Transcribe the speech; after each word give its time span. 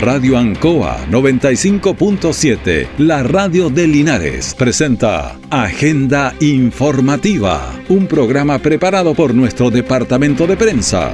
Radio 0.00 0.38
Ancoa 0.38 1.06
95.7, 1.10 2.88
la 2.96 3.22
radio 3.22 3.68
de 3.68 3.86
Linares, 3.86 4.54
presenta 4.54 5.38
Agenda 5.50 6.34
Informativa, 6.40 7.78
un 7.90 8.06
programa 8.06 8.58
preparado 8.60 9.12
por 9.12 9.34
nuestro 9.34 9.70
departamento 9.70 10.46
de 10.46 10.56
prensa. 10.56 11.12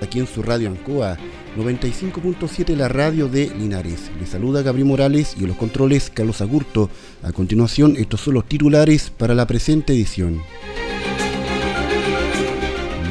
Aquí 0.00 0.20
en 0.20 0.28
su 0.28 0.40
Radio 0.40 0.68
Ancoa 0.68 1.16
95.7 1.56 2.76
la 2.76 2.86
radio 2.86 3.26
de 3.26 3.50
Linares. 3.58 4.12
Les 4.20 4.28
saluda 4.28 4.62
Gabriel 4.62 4.86
Morales 4.86 5.34
y 5.36 5.42
en 5.42 5.48
los 5.48 5.56
controles 5.56 6.10
Carlos 6.10 6.40
Agurto. 6.40 6.90
A 7.24 7.32
continuación, 7.32 7.96
estos 7.96 8.20
son 8.20 8.34
los 8.34 8.46
titulares 8.46 9.10
para 9.10 9.34
la 9.34 9.48
presente 9.48 9.94
edición. 9.94 10.42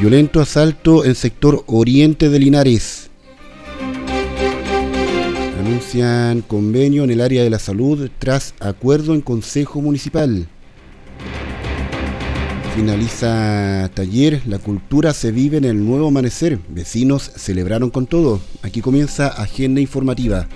Violento 0.04 0.42
asalto 0.42 1.06
en 1.06 1.16
sector 1.16 1.64
oriente 1.66 2.28
de 2.28 2.38
Linares. 2.38 3.10
Anuncian 5.62 6.42
convenio 6.42 7.06
en 7.06 7.12
el 7.12 7.22
área 7.22 7.42
de 7.42 7.50
la 7.50 7.58
salud 7.58 8.10
tras 8.20 8.54
acuerdo 8.60 9.14
en 9.14 9.22
Consejo 9.22 9.82
Municipal. 9.82 10.50
Finaliza 12.76 13.90
taller, 13.94 14.42
la 14.46 14.60
cultura 14.60 15.14
se 15.14 15.32
vive 15.32 15.56
en 15.56 15.64
el 15.64 15.86
nuevo 15.86 16.10
amanecer. 16.10 16.60
Vecinos 16.68 17.32
celebraron 17.38 17.90
con 17.90 18.06
todo. 18.06 18.42
Aquí 18.62 18.82
comienza 18.82 19.30
Agenda 19.30 19.80
Informativa. 19.80 20.50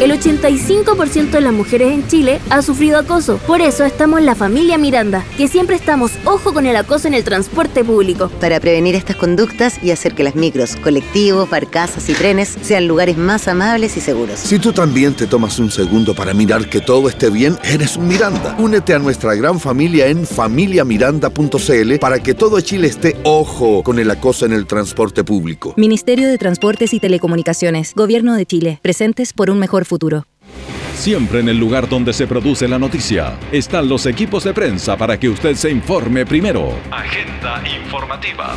El 0.00 0.12
85% 0.12 1.30
de 1.30 1.40
las 1.42 1.52
mujeres 1.52 1.92
en 1.92 2.08
Chile 2.08 2.40
ha 2.48 2.62
sufrido 2.62 2.96
acoso. 2.96 3.36
Por 3.46 3.60
eso 3.60 3.84
estamos 3.84 4.18
en 4.18 4.24
la 4.24 4.34
familia 4.34 4.78
Miranda, 4.78 5.26
que 5.36 5.46
siempre 5.46 5.76
estamos 5.76 6.12
ojo 6.24 6.54
con 6.54 6.64
el 6.64 6.74
acoso 6.74 7.06
en 7.06 7.12
el 7.12 7.22
transporte 7.22 7.84
público. 7.84 8.30
Para 8.40 8.60
prevenir 8.60 8.94
estas 8.94 9.16
conductas 9.16 9.78
y 9.82 9.90
hacer 9.90 10.14
que 10.14 10.24
las 10.24 10.36
micros, 10.36 10.76
colectivos, 10.76 11.50
barcazas 11.50 12.08
y 12.08 12.14
trenes 12.14 12.56
sean 12.62 12.88
lugares 12.88 13.18
más 13.18 13.46
amables 13.46 13.94
y 13.98 14.00
seguros. 14.00 14.40
Si 14.40 14.58
tú 14.58 14.72
también 14.72 15.12
te 15.12 15.26
tomas 15.26 15.58
un 15.58 15.70
segundo 15.70 16.14
para 16.14 16.32
mirar 16.32 16.70
que 16.70 16.80
todo 16.80 17.10
esté 17.10 17.28
bien, 17.28 17.58
eres 17.62 17.98
un 17.98 18.08
Miranda. 18.08 18.56
Únete 18.58 18.94
a 18.94 18.98
nuestra 18.98 19.34
gran 19.34 19.60
familia 19.60 20.06
en 20.06 20.26
familiamiranda.cl 20.26 21.98
para 22.00 22.22
que 22.22 22.32
todo 22.32 22.58
Chile 22.62 22.88
esté 22.88 23.18
ojo 23.24 23.82
con 23.82 23.98
el 23.98 24.10
acoso 24.10 24.46
en 24.46 24.54
el 24.54 24.66
transporte 24.66 25.24
público. 25.24 25.74
Ministerio 25.76 26.26
de 26.26 26.38
Transportes 26.38 26.94
y 26.94 27.00
Telecomunicaciones, 27.00 27.92
Gobierno 27.94 28.34
de 28.34 28.46
Chile, 28.46 28.78
presentes 28.80 29.34
por 29.34 29.50
un 29.50 29.58
mejor 29.58 29.89
futuro. 29.90 30.24
Siempre 30.94 31.40
en 31.40 31.48
el 31.48 31.58
lugar 31.58 31.88
donde 31.88 32.12
se 32.12 32.26
produce 32.26 32.68
la 32.68 32.78
noticia 32.78 33.38
están 33.52 33.88
los 33.88 34.06
equipos 34.06 34.44
de 34.44 34.52
prensa 34.52 34.96
para 34.96 35.18
que 35.18 35.28
usted 35.28 35.54
se 35.56 35.70
informe 35.70 36.24
primero. 36.26 36.74
Agenda 36.90 37.62
informativa. 37.66 38.54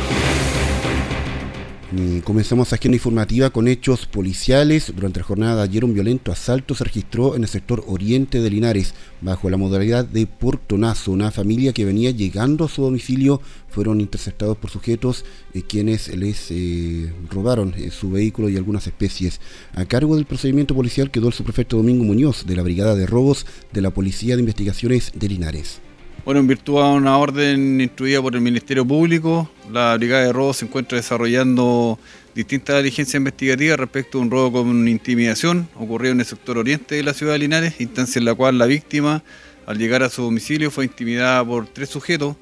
Y 1.96 2.22
comenzamos 2.22 2.72
agenda 2.72 2.96
informativa 2.96 3.50
con 3.50 3.68
hechos 3.68 4.06
policiales. 4.06 4.92
Durante 4.96 5.20
la 5.20 5.26
jornada 5.26 5.56
de 5.56 5.62
ayer 5.62 5.84
un 5.84 5.94
violento 5.94 6.32
asalto 6.32 6.74
se 6.74 6.82
registró 6.82 7.36
en 7.36 7.42
el 7.42 7.48
sector 7.48 7.84
oriente 7.86 8.40
de 8.40 8.50
Linares, 8.50 8.94
bajo 9.20 9.48
la 9.48 9.56
modalidad 9.56 10.04
de 10.04 10.26
portonazo. 10.26 11.12
Una 11.12 11.30
familia 11.30 11.72
que 11.72 11.84
venía 11.84 12.10
llegando 12.10 12.64
a 12.64 12.68
su 12.68 12.82
domicilio 12.82 13.40
fueron 13.68 14.00
interceptados 14.00 14.56
por 14.56 14.70
sujetos 14.70 15.24
eh, 15.52 15.62
quienes 15.62 16.08
les 16.16 16.50
eh, 16.50 17.12
robaron 17.30 17.74
eh, 17.76 17.92
su 17.92 18.10
vehículo 18.10 18.48
y 18.48 18.56
algunas 18.56 18.88
especies. 18.88 19.40
A 19.74 19.84
cargo 19.84 20.16
del 20.16 20.26
procedimiento 20.26 20.74
policial 20.74 21.12
quedó 21.12 21.28
el 21.28 21.34
subprefecto 21.34 21.76
Domingo 21.76 22.02
Muñoz 22.02 22.44
de 22.44 22.56
la 22.56 22.62
Brigada 22.62 22.96
de 22.96 23.06
Robos 23.06 23.46
de 23.72 23.82
la 23.82 23.90
Policía 23.90 24.34
de 24.34 24.40
Investigaciones 24.40 25.12
de 25.14 25.28
Linares. 25.28 25.83
Bueno, 26.24 26.40
en 26.40 26.46
virtud 26.46 26.80
de 26.80 26.88
una 26.88 27.18
orden 27.18 27.82
instruida 27.82 28.22
por 28.22 28.34
el 28.34 28.40
Ministerio 28.40 28.82
Público, 28.86 29.50
la 29.70 29.94
Brigada 29.94 30.24
de 30.24 30.32
Robos 30.32 30.56
se 30.56 30.64
encuentra 30.64 30.96
desarrollando 30.96 31.98
distintas 32.34 32.78
diligencias 32.78 33.16
investigativas 33.16 33.78
respecto 33.78 34.16
a 34.16 34.22
un 34.22 34.30
robo 34.30 34.64
con 34.64 34.88
intimidación 34.88 35.68
ocurrido 35.74 36.12
en 36.12 36.20
el 36.20 36.26
sector 36.26 36.56
oriente 36.56 36.94
de 36.94 37.02
la 37.02 37.12
ciudad 37.12 37.34
de 37.34 37.40
Linares, 37.40 37.78
instancia 37.78 38.20
en 38.20 38.24
la 38.24 38.34
cual 38.34 38.56
la 38.56 38.64
víctima, 38.64 39.22
al 39.66 39.76
llegar 39.76 40.02
a 40.02 40.08
su 40.08 40.22
domicilio, 40.22 40.70
fue 40.70 40.86
intimidada 40.86 41.44
por 41.44 41.66
tres 41.66 41.90
sujetos 41.90 42.36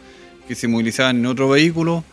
que 0.47 0.55
se 0.55 0.69
movilizaban 0.69 1.17
en 1.17 1.27
otro 1.27 1.49
vehículo 1.49 2.05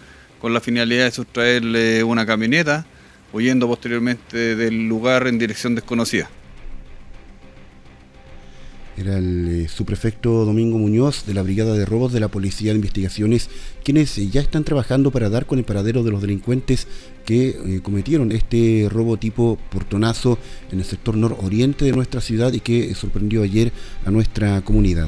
con 0.42 0.56
la 0.56 0.62
finalidad 0.62 1.06
de 1.06 1.12
sustraerle 1.12 2.04
una 2.04 2.26
camioneta, 2.26 2.88
huyendo 3.32 3.68
posteriormente 3.68 4.56
del 4.56 4.88
lugar 4.88 5.28
en 5.28 5.38
dirección 5.38 5.76
desconocida. 5.76 6.32
Era 9.00 9.18
el 9.18 9.48
eh, 9.48 9.68
subprefecto 9.70 10.44
Domingo 10.44 10.78
Muñoz 10.78 11.26
de 11.26 11.34
la 11.34 11.42
Brigada 11.42 11.74
de 11.74 11.86
Robos 11.86 12.12
de 12.12 12.20
la 12.20 12.28
Policía 12.28 12.74
de 12.74 12.80
Investigaciones, 12.80 13.50
quienes 13.82 14.18
eh, 14.18 14.28
ya 14.28 14.42
están 14.42 14.66
trabajando 14.66 15.10
para 15.10 15.30
dar 15.30 15.46
con 15.46 15.58
el 15.58 15.64
paradero 15.64 16.04
de 16.04 16.12
los 16.12 16.22
delincuentes 16.22 16.86
que 17.26 17.50
eh, 17.50 17.80
cometieron 17.82 18.34
este 18.34 18.88
robo 18.92 19.16
tipo 19.16 19.58
portonazo 19.72 20.38
en 20.74 20.80
el 20.80 20.86
sector 20.86 21.16
nororiente 21.16 21.86
de 21.86 21.94
nuestra 21.94 22.20
ciudad 22.20 22.52
y 22.52 22.60
que 22.60 22.94
sorprendió 22.94 23.42
ayer 23.42 23.72
a 24.06 24.12
nuestra 24.12 24.60
comunidad. 24.64 25.08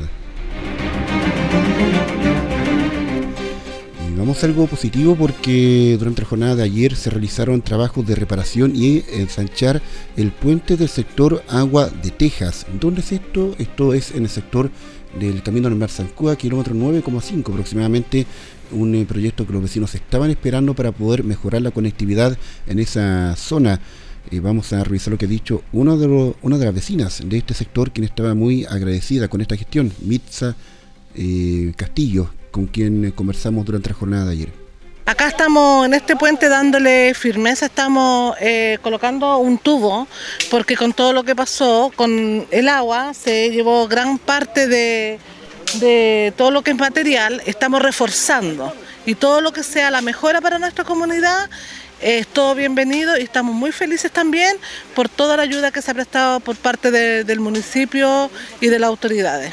Vamos 4.22 4.44
a 4.44 4.46
algo 4.46 4.68
positivo 4.68 5.16
porque 5.16 5.96
durante 5.98 6.22
la 6.22 6.28
jornada 6.28 6.56
de 6.56 6.62
ayer 6.62 6.96
se 6.96 7.10
realizaron 7.10 7.64
trabajos 7.64 8.06
de 8.06 8.14
reparación 8.14 8.72
y 8.76 9.04
ensanchar 9.14 9.82
el 10.16 10.32
puente 10.32 10.78
del 10.78 10.90
sector 10.90 11.44
Agua 11.48 11.90
de 11.90 12.12
Texas. 12.12 12.68
¿Dónde 12.80 13.02
es 13.02 13.14
esto? 13.14 13.56
Esto 13.58 13.96
es 13.96 14.12
en 14.12 14.22
el 14.22 14.30
sector 14.30 14.70
del 15.20 15.42
Camino 15.42 15.70
del 15.70 15.80
Mar 15.80 15.90
kilómetro 16.38 16.76
9,5 16.76 17.50
aproximadamente, 17.50 18.28
un 18.72 18.94
eh, 18.94 19.06
proyecto 19.06 19.48
que 19.48 19.54
los 19.54 19.64
vecinos 19.64 19.96
estaban 19.96 20.30
esperando 20.30 20.76
para 20.76 20.92
poder 20.92 21.24
mejorar 21.24 21.64
la 21.64 21.72
conectividad 21.72 22.38
en 22.68 22.78
esa 22.78 23.36
zona. 23.36 23.82
Eh, 24.30 24.40
vamos 24.40 24.72
a 24.72 24.84
revisar 24.84 25.14
lo 25.14 25.18
que 25.18 25.26
ha 25.26 25.30
dicho 25.30 25.64
una 25.72 25.96
de 25.96 26.66
las 26.66 26.76
vecinas 26.76 27.24
de 27.26 27.40
este 27.40 27.56
sector, 27.56 27.90
quien 27.92 28.06
estaba 28.06 28.36
muy 28.36 28.66
agradecida 28.66 29.30
con 29.30 29.42
esta 29.42 29.58
gestión, 29.58 29.92
Mitza 30.04 30.56
eh, 31.16 31.74
Castillo, 31.76 32.30
con 32.52 32.68
quien 32.68 33.12
conversamos 33.12 33.66
durante 33.66 33.90
la 33.90 33.96
jornada 33.96 34.26
de 34.26 34.32
ayer. 34.32 34.62
Acá 35.06 35.28
estamos 35.28 35.86
en 35.86 35.94
este 35.96 36.16
puente 36.16 36.48
dándole 36.48 37.14
firmeza, 37.16 37.66
estamos 37.66 38.36
eh, 38.40 38.78
colocando 38.82 39.40
un 39.40 39.58
tubo, 39.58 40.08
porque 40.50 40.78
con 40.78 40.94
todo 40.94 41.12
lo 41.12 41.24
que 41.24 41.36
pasó, 41.36 41.92
con 41.96 42.46
el 42.52 42.70
agua, 42.70 43.14
se 43.14 43.50
llevó 43.50 43.88
gran 43.88 44.20
parte 44.20 44.68
de, 44.68 45.20
todo 46.38 46.52
lo 46.52 46.62
que 46.62 46.72
es 46.72 46.78
material, 46.78 47.42
estamos 47.46 47.82
reforzando. 47.82 48.74
Y 49.06 49.16
todo 49.16 49.42
lo 49.42 49.52
que 49.52 49.64
sea 49.64 49.90
la 49.90 50.02
mejora 50.02 50.40
para 50.40 50.60
nuestra 50.60 50.84
comunidad 50.84 51.50
es 52.00 52.28
todo 52.28 52.54
bienvenido 52.54 53.18
y 53.18 53.24
estamos 53.24 53.56
muy 53.56 53.72
felices 53.72 54.12
también 54.12 54.56
por 54.96 55.10
toda 55.10 55.36
la 55.36 55.44
ayuda 55.44 55.72
que 55.72 55.82
se 55.82 55.92
ha 55.92 55.94
prestado 55.94 56.40
por 56.40 56.56
parte 56.56 56.92
de, 56.92 57.24
del 57.24 57.40
municipio 57.40 58.30
y 58.60 58.68
de 58.68 58.80
las 58.80 58.88
autoridades. 58.88 59.52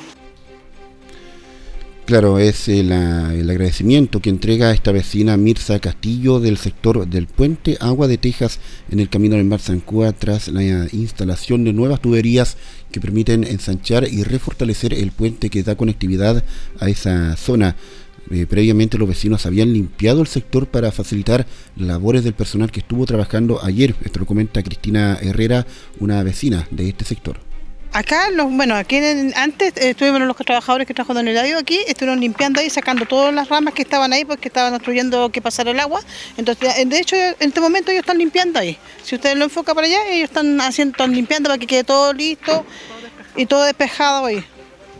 Claro, 2.09 2.39
es 2.39 2.71
el, 2.71 2.91
el, 2.91 3.51
agradecimiento 3.51 4.21
que 4.23 4.31
entrega 4.31 4.73
esta 4.73 4.93
vecina 4.93 5.37
Mirza 5.37 5.79
Castillo 5.79 6.41
del 6.41 6.57
sector 6.57 7.07
del 7.07 7.27
puente 7.27 7.77
Agua 7.81 8.09
de 8.09 8.17
Texas 8.17 8.61
en 8.91 9.01
el 9.01 9.11
camino 9.11 9.37
del 9.37 9.45
Mar 9.45 9.61
Zancúa 9.61 10.15
tras 10.15 10.49
la 10.49 10.89
instalación 10.91 11.65
de 11.65 11.75
nuevas 11.75 12.01
tuberías 12.01 12.57
que 12.91 13.03
permiten 13.03 13.45
ensanchar 13.45 14.09
y 14.11 14.23
refortalecer 14.23 14.95
el 14.95 15.13
puente 15.13 15.51
que 15.51 15.63
da 15.63 15.77
conectividad 15.77 16.43
a 16.81 16.89
esa 16.89 17.37
zona. 17.37 17.77
Eh, 18.31 18.47
previamente 18.47 18.97
los 18.97 19.07
vecinos 19.07 19.45
habían 19.45 19.75
limpiado 19.75 20.23
el 20.23 20.29
sector 20.29 20.67
para 20.67 20.91
facilitar 20.93 21.47
labores 21.77 22.25
del 22.25 22.33
personal 22.33 22.71
que 22.71 22.81
estuvo 22.81 23.05
trabajando 23.05 23.63
ayer. 23.63 23.95
Esto 24.03 24.21
lo 24.21 24.25
comenta 24.25 24.63
Cristina 24.63 25.19
Herrera, 25.21 25.67
una 26.01 26.23
vecina 26.23 26.67
de 26.71 26.89
este 26.89 27.05
sector. 27.05 27.48
Acá, 27.93 28.31
los, 28.31 28.51
bueno, 28.51 28.77
aquí 28.77 28.99
antes 29.35 29.73
estuvimos 29.77 30.21
los 30.21 30.37
trabajadores 30.37 30.87
que 30.87 30.93
en 30.93 31.29
el 31.29 31.35
radio 31.35 31.59
aquí, 31.59 31.81
estuvieron 31.87 32.21
limpiando 32.21 32.61
ahí, 32.61 32.69
sacando 32.69 33.07
todas 33.07 33.35
las 33.35 33.49
ramas 33.49 33.73
que 33.73 33.83
estaban 33.83 34.13
ahí 34.13 34.25
porque 34.25 34.49
estaban 34.49 34.75
obstruyendo 34.75 35.31
que 35.31 35.41
pasara 35.41 35.71
el 35.71 35.81
agua. 35.81 36.03
Entonces, 36.37 36.89
de 36.89 36.99
hecho, 36.99 37.17
en 37.17 37.35
este 37.41 37.61
momento 37.61 37.91
ellos 37.91 38.03
están 38.03 38.19
limpiando 38.19 38.59
ahí. 38.59 38.79
Si 39.03 39.15
ustedes 39.15 39.37
lo 39.37 39.45
enfocan 39.45 39.75
para 39.75 39.87
allá, 39.87 40.07
ellos 40.11 40.29
están 40.29 40.61
haciendo, 40.61 40.93
están 40.93 41.15
limpiando 41.15 41.49
para 41.49 41.59
que 41.59 41.67
quede 41.67 41.85
todo 41.85 42.13
listo 42.13 42.65
y 43.37 43.47
todo 43.47 43.65
despejado 43.65 44.27
ahí. 44.27 44.45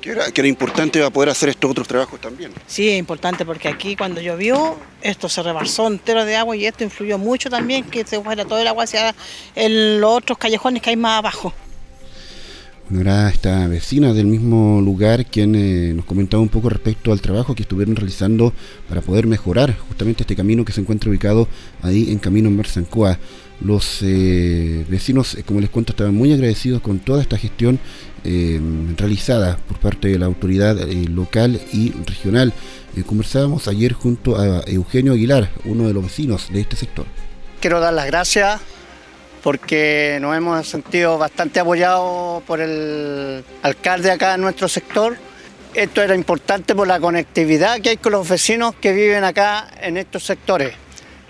¿Qué 0.01 0.13
era, 0.13 0.31
que 0.31 0.41
era 0.41 0.49
importante 0.49 0.99
para 0.99 1.11
poder 1.11 1.29
hacer 1.29 1.51
estos 1.51 1.71
otros 1.71 1.87
trabajos 1.87 2.21
también. 2.21 2.53
Sí, 2.67 2.89
es 2.89 2.99
importante 2.99 3.45
porque 3.45 3.69
aquí 3.69 3.97
cuando 3.97 4.21
llovió, 4.21 4.79
esto 5.03 5.29
se 5.29 5.43
rebasó 5.43 5.89
entero 5.89 6.25
de 6.25 6.37
agua 6.37 6.57
y 6.57 6.67
esto 6.67 6.85
influyó 6.85 7.19
mucho 7.19 7.51
también 7.51 7.85
que 7.85 8.07
se 8.07 8.21
fuera 8.21 8.45
todo 8.45 8.61
el 8.61 8.67
agua 8.69 8.85
hacia 8.85 9.15
los 9.55 10.11
otros 10.11 10.39
callejones 10.39 10.83
que 10.83 10.91
hay 10.91 10.97
más 10.97 11.19
abajo. 11.19 11.53
Era 12.91 13.29
esta 13.29 13.67
vecina 13.67 14.15
del 14.15 14.27
mismo 14.27 14.81
lugar 14.81 15.27
quien 15.27 15.55
eh, 15.55 15.93
nos 15.95 16.07
comentaba 16.07 16.43
un 16.43 16.49
poco 16.49 16.71
respecto 16.71 17.13
al 17.13 17.21
trabajo 17.21 17.55
que 17.55 17.63
estuvieron 17.63 17.97
realizando 17.97 18.53
para 18.89 19.03
poder 19.03 19.27
mejorar 19.27 19.77
justamente 19.77 20.23
este 20.23 20.35
camino 20.35 20.65
que 20.65 20.73
se 20.73 20.81
encuentra 20.81 21.11
ubicado 21.11 21.49
ahí 21.83 22.11
en 22.11 22.19
Camino 22.19 22.49
en 22.49 22.57
Marzancoa. 22.57 23.19
Los 23.61 24.03
eh, 24.03 24.87
vecinos, 24.89 25.35
eh, 25.35 25.43
como 25.43 25.61
les 25.61 25.71
cuento, 25.71 25.93
estaban 25.93 26.15
muy 26.15 26.33
agradecidos 26.33 26.81
con 26.81 27.01
toda 27.01 27.21
esta 27.21 27.37
gestión 27.37 27.81
eh, 28.25 28.61
realizada 28.97 29.57
por 29.57 29.79
parte 29.79 30.09
de 30.09 30.19
la 30.19 30.27
autoridad 30.27 30.77
local 31.09 31.61
y 31.73 31.91
regional. 32.07 32.53
conversábamos 33.07 33.67
ayer 33.67 33.93
junto 33.93 34.39
a 34.39 34.63
Eugenio 34.67 35.13
Aguilar, 35.13 35.51
uno 35.65 35.89
de 35.89 35.95
los 35.95 36.05
vecinos 36.05 36.49
de 36.53 36.61
este 36.61 36.77
sector. 36.77 37.07
Quiero 37.61 37.81
dar 37.81 37.93
las 37.93 38.07
gracias 38.07 38.61
porque 39.49 40.19
nos 40.21 40.37
hemos 40.37 40.69
sentido 40.69 41.17
bastante 41.17 41.59
apoyados 41.59 42.43
por 42.43 42.61
el 42.61 43.43
alcalde 43.63 44.11
acá 44.11 44.35
en 44.35 44.43
nuestro 44.43 44.69
sector. 44.69 45.17
Esto 45.73 46.03
era 46.03 46.15
importante 46.15 46.75
por 46.75 46.87
la 46.87 47.01
conectividad 47.01 47.81
que 47.81 47.89
hay 47.89 47.97
con 47.97 48.13
los 48.13 48.29
vecinos 48.29 48.75
que 48.75 48.93
viven 48.93 49.25
acá 49.25 49.67
en 49.81 49.97
estos 49.97 50.25
sectores 50.25 50.75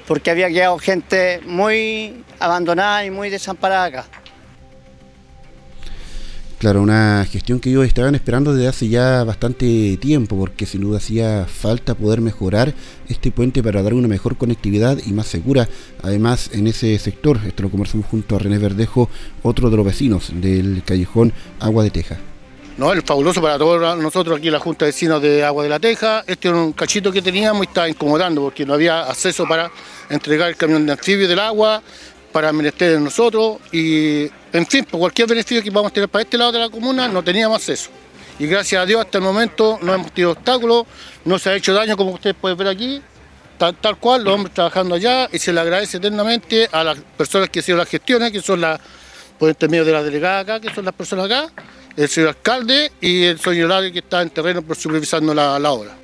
porque 0.08 0.32
había 0.32 0.48
quedado 0.48 0.76
gente 0.80 1.40
muy 1.46 2.24
abandonada 2.40 3.04
y 3.04 3.12
muy 3.12 3.30
desamparada 3.30 3.84
acá. 3.84 4.04
Claro, 6.58 6.82
una 6.82 7.24
gestión 7.30 7.60
que 7.60 7.70
ellos 7.70 7.86
estaban 7.86 8.16
esperando 8.16 8.52
desde 8.52 8.66
hace 8.66 8.88
ya 8.88 9.22
bastante 9.22 9.96
tiempo, 9.98 10.36
porque 10.36 10.66
sin 10.66 10.80
duda 10.80 10.98
hacía 10.98 11.46
falta 11.46 11.94
poder 11.94 12.20
mejorar 12.20 12.74
este 13.08 13.30
puente 13.30 13.62
para 13.62 13.80
dar 13.80 13.94
una 13.94 14.08
mejor 14.08 14.36
conectividad 14.36 14.98
y 15.06 15.12
más 15.12 15.28
segura. 15.28 15.68
Además, 16.02 16.50
en 16.52 16.66
ese 16.66 16.98
sector, 16.98 17.38
esto 17.46 17.62
lo 17.62 17.70
conversamos 17.70 18.06
junto 18.06 18.34
a 18.34 18.40
René 18.40 18.58
Verdejo, 18.58 19.08
otro 19.44 19.70
de 19.70 19.76
los 19.76 19.86
vecinos 19.86 20.32
del 20.34 20.82
callejón 20.84 21.32
Agua 21.60 21.84
de 21.84 21.90
Teja. 21.90 22.18
No, 22.76 22.92
es 22.92 23.04
fabuloso 23.04 23.40
para 23.40 23.56
todos 23.56 23.98
nosotros 24.00 24.38
aquí 24.38 24.50
la 24.50 24.58
Junta 24.58 24.84
de 24.84 24.90
Vecinos 24.90 25.22
de 25.22 25.44
Agua 25.44 25.62
de 25.62 25.68
la 25.68 25.78
Teja. 25.78 26.24
Este 26.26 26.48
era 26.48 26.56
un 26.56 26.72
cachito 26.72 27.12
que 27.12 27.22
teníamos 27.22 27.66
y 27.66 27.68
estaba 27.68 27.88
incomodando 27.88 28.40
porque 28.40 28.66
no 28.66 28.74
había 28.74 29.02
acceso 29.02 29.46
para 29.48 29.70
entregar 30.10 30.48
el 30.48 30.56
camión 30.56 30.86
de 30.86 30.92
anfibio 30.92 31.28
del 31.28 31.38
agua, 31.38 31.82
para 32.32 32.52
menester 32.52 32.92
de 32.92 33.00
nosotros 33.00 33.58
y, 33.72 34.30
en 34.52 34.66
fin, 34.66 34.84
por 34.84 35.00
cualquier 35.00 35.28
beneficio 35.28 35.62
que 35.62 35.70
vamos 35.70 35.90
a 35.90 35.94
tener 35.94 36.08
para 36.08 36.22
este 36.22 36.38
lado 36.38 36.52
de 36.52 36.58
la 36.58 36.68
comuna, 36.68 37.08
no 37.08 37.22
teníamos 37.22 37.58
acceso. 37.58 37.90
Y 38.38 38.46
gracias 38.46 38.82
a 38.82 38.86
Dios 38.86 39.00
hasta 39.00 39.18
el 39.18 39.24
momento 39.24 39.78
no 39.82 39.94
hemos 39.94 40.12
tenido 40.12 40.32
obstáculos, 40.32 40.86
no 41.24 41.38
se 41.38 41.50
ha 41.50 41.56
hecho 41.56 41.74
daño 41.74 41.96
como 41.96 42.12
ustedes 42.12 42.36
pueden 42.40 42.56
ver 42.56 42.68
aquí, 42.68 43.02
tal, 43.58 43.98
cual, 43.98 44.24
los 44.24 44.34
hombres 44.34 44.54
trabajando 44.54 44.94
allá 44.94 45.28
y 45.32 45.38
se 45.38 45.52
le 45.52 45.60
agradece 45.60 45.96
eternamente 45.96 46.68
a 46.70 46.84
las 46.84 46.98
personas 47.16 47.50
que 47.50 47.58
hicieron 47.58 47.80
las 47.80 47.88
gestiones, 47.88 48.30
que 48.30 48.40
son 48.40 48.60
las, 48.60 48.80
por 49.38 49.48
intermedio 49.48 49.84
de 49.84 49.92
la 49.92 50.02
delegada 50.02 50.40
acá, 50.40 50.60
que 50.60 50.72
son 50.72 50.84
las 50.84 50.94
personas 50.94 51.26
acá, 51.26 51.48
el 51.96 52.08
señor 52.08 52.28
alcalde 52.28 52.92
y 53.00 53.24
el 53.24 53.40
señor 53.40 53.70
Lari 53.70 53.92
que 53.92 53.98
está 53.98 54.22
en 54.22 54.30
terreno 54.30 54.62
por 54.62 54.76
supervisando 54.76 55.34
la, 55.34 55.72
obra. 55.72 55.96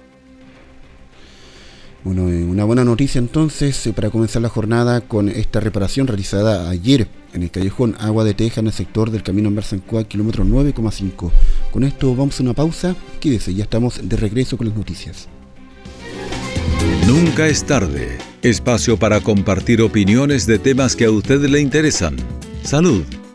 Una 2.55 2.63
buena 2.63 2.85
noticia 2.85 3.19
entonces 3.19 3.85
eh, 3.85 3.93
para 3.93 4.11
comenzar 4.11 4.41
la 4.41 4.49
jornada 4.49 5.01
con 5.01 5.29
esta 5.29 5.59
reparación 5.59 6.07
realizada 6.07 6.71
ayer 6.71 7.09
en 7.33 7.43
el 7.43 7.51
callejón 7.51 7.97
Agua 7.99 8.23
de 8.23 8.33
Teja 8.33 8.61
en 8.61 8.69
el 8.69 8.73
sector 8.73 9.11
del 9.11 9.25
camino 9.25 9.49
en 9.49 9.57
Barzancua, 9.57 10.05
kilómetro 10.05 10.45
9,5. 10.45 11.33
Con 11.73 11.83
esto 11.83 12.15
vamos 12.15 12.39
a 12.39 12.45
una 12.45 12.53
pausa. 12.53 12.95
Quédese, 13.19 13.55
ya 13.55 13.65
estamos 13.65 14.09
de 14.09 14.17
regreso 14.17 14.57
con 14.57 14.69
las 14.69 14.77
noticias. 14.77 15.27
Nunca 17.09 17.49
es 17.49 17.65
tarde. 17.65 18.19
Espacio 18.43 19.01
para 19.01 19.19
compartir 19.19 19.83
opiniones 19.83 20.47
de 20.47 20.61
temas 20.61 20.95
que 20.95 21.07
a 21.07 21.11
usted 21.11 21.41
le 21.47 21.61
interesan. 21.61 22.15
Salud 22.63 23.03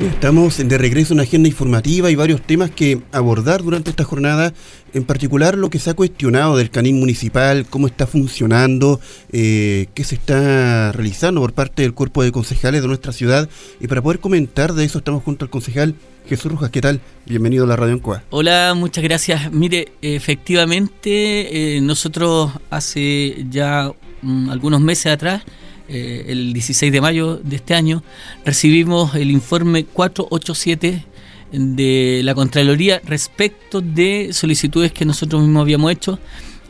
Estamos 0.00 0.58
de 0.58 0.76
regreso 0.76 1.14
en 1.14 1.20
agenda 1.20 1.48
informativa 1.48 2.10
y 2.10 2.14
varios 2.16 2.42
temas 2.42 2.70
que 2.70 3.00
abordar 3.12 3.62
durante 3.62 3.88
esta 3.88 4.04
jornada, 4.04 4.52
en 4.92 5.04
particular 5.04 5.56
lo 5.56 5.70
que 5.70 5.78
se 5.78 5.88
ha 5.88 5.94
cuestionado 5.94 6.58
del 6.58 6.68
canil 6.68 6.96
municipal, 6.96 7.64
cómo 7.64 7.86
está 7.86 8.06
funcionando, 8.06 9.00
eh, 9.32 9.86
qué 9.94 10.04
se 10.04 10.16
está 10.16 10.92
realizando 10.92 11.40
por 11.40 11.54
parte 11.54 11.80
del 11.80 11.94
cuerpo 11.94 12.22
de 12.22 12.30
concejales 12.30 12.82
de 12.82 12.88
nuestra 12.88 13.12
ciudad. 13.12 13.48
Y 13.80 13.86
para 13.86 14.02
poder 14.02 14.20
comentar 14.20 14.74
de 14.74 14.84
eso 14.84 14.98
estamos 14.98 15.22
junto 15.22 15.46
al 15.46 15.50
concejal 15.50 15.94
Jesús 16.28 16.52
Rojas, 16.52 16.68
¿qué 16.70 16.82
tal? 16.82 17.00
Bienvenido 17.24 17.64
a 17.64 17.66
la 17.66 17.76
Radio 17.76 17.94
Encoa. 17.94 18.22
Hola, 18.28 18.74
muchas 18.76 19.02
gracias. 19.02 19.50
Mire, 19.50 19.92
efectivamente, 20.02 21.76
eh, 21.76 21.80
nosotros 21.80 22.52
hace 22.68 23.46
ya 23.48 23.92
mm, 24.20 24.50
algunos 24.50 24.82
meses 24.82 25.06
atrás, 25.06 25.42
eh, 25.88 26.26
el 26.28 26.52
16 26.52 26.92
de 26.92 27.00
mayo 27.00 27.36
de 27.36 27.56
este 27.56 27.74
año, 27.74 28.02
recibimos 28.44 29.14
el 29.14 29.30
informe 29.30 29.84
487 29.84 31.04
de 31.52 32.20
la 32.24 32.34
Contraloría 32.34 33.00
respecto 33.04 33.80
de 33.80 34.30
solicitudes 34.32 34.92
que 34.92 35.04
nosotros 35.04 35.42
mismos 35.42 35.62
habíamos 35.62 35.92
hecho 35.92 36.18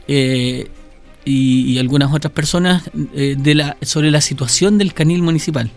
eh, 0.06 0.68
y, 1.24 1.78
algunas 1.78 2.12
otras 2.12 2.32
personas 2.32 2.84
de 2.92 3.54
la, 3.54 3.76
sobre 3.82 4.10
la 4.12 4.20
situación 4.20 4.78
del 4.78 4.94
canil 4.94 5.22
municipal. 5.22 5.70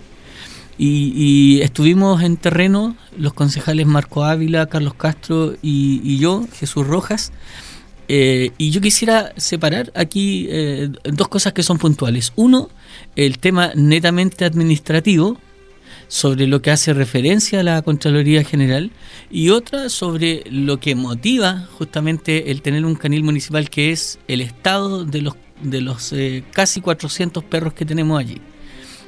Y, 0.82 1.60
estuvimos 1.62 2.24
en 2.24 2.38
terreno, 2.38 2.96
los 3.18 3.34
concejales 3.34 3.86
Marco 3.86 4.24
Ávila, 4.24 4.68
Carlos 4.68 4.94
Castro 4.94 5.56
y, 5.62 6.18
yo, 6.20 6.48
Jesús 6.54 6.88
Rojas. 6.88 7.34
Eh, 8.08 8.52
y 8.58 8.72
yo 8.72 8.80
quisiera 8.80 9.34
separar 9.36 9.92
aquí 9.94 10.48
eh, 10.50 10.90
dos 11.04 11.28
cosas 11.28 11.52
que 11.52 11.64
son 11.64 11.78
puntuales. 11.78 12.32
Uno, 12.38 12.70
el 13.16 13.40
tema 13.40 13.72
netamente 13.76 14.46
administrativo, 14.46 15.38
sobre 16.08 16.48
lo 16.48 16.62
que 16.62 16.72
hace 16.72 16.94
referencia 16.94 17.60
a 17.60 17.64
la 17.64 17.82
Contraloría 17.84 18.44
General, 18.44 18.92
y 19.30 19.50
otra 19.50 19.90
sobre 19.90 20.44
lo 20.50 20.80
que 20.80 20.96
motiva 20.96 21.68
justamente 21.78 22.50
el 22.52 22.62
tener 22.62 22.84
un 22.86 22.96
canil 22.96 23.24
municipal, 23.24 23.70
que 23.70 23.92
es 23.92 24.20
el 24.28 24.42
estado 24.42 25.06
de 25.06 25.22
los, 25.22 25.36
de 25.62 25.82
los 25.82 26.12
eh, 26.14 26.44
casi 26.52 26.82
400 26.82 27.44
perros 27.44 27.74
que 27.74 27.86
tenemos 27.86 28.20
allí. 28.20 28.42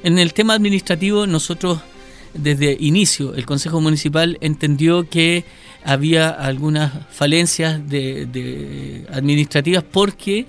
En 0.04 0.18
el 0.18 0.32
tema 0.32 0.54
administrativo, 0.54 1.26
nosotros 1.26 1.80
desde 2.34 2.76
inicio, 2.80 3.34
el 3.34 3.46
Consejo 3.46 3.80
Municipal 3.80 4.38
entendió 4.40 5.08
que 5.08 5.44
había 5.84 6.30
algunas 6.30 6.92
falencias 7.10 7.88
de, 7.88 9.06
administrativas 9.10 9.84
porque 9.84 10.46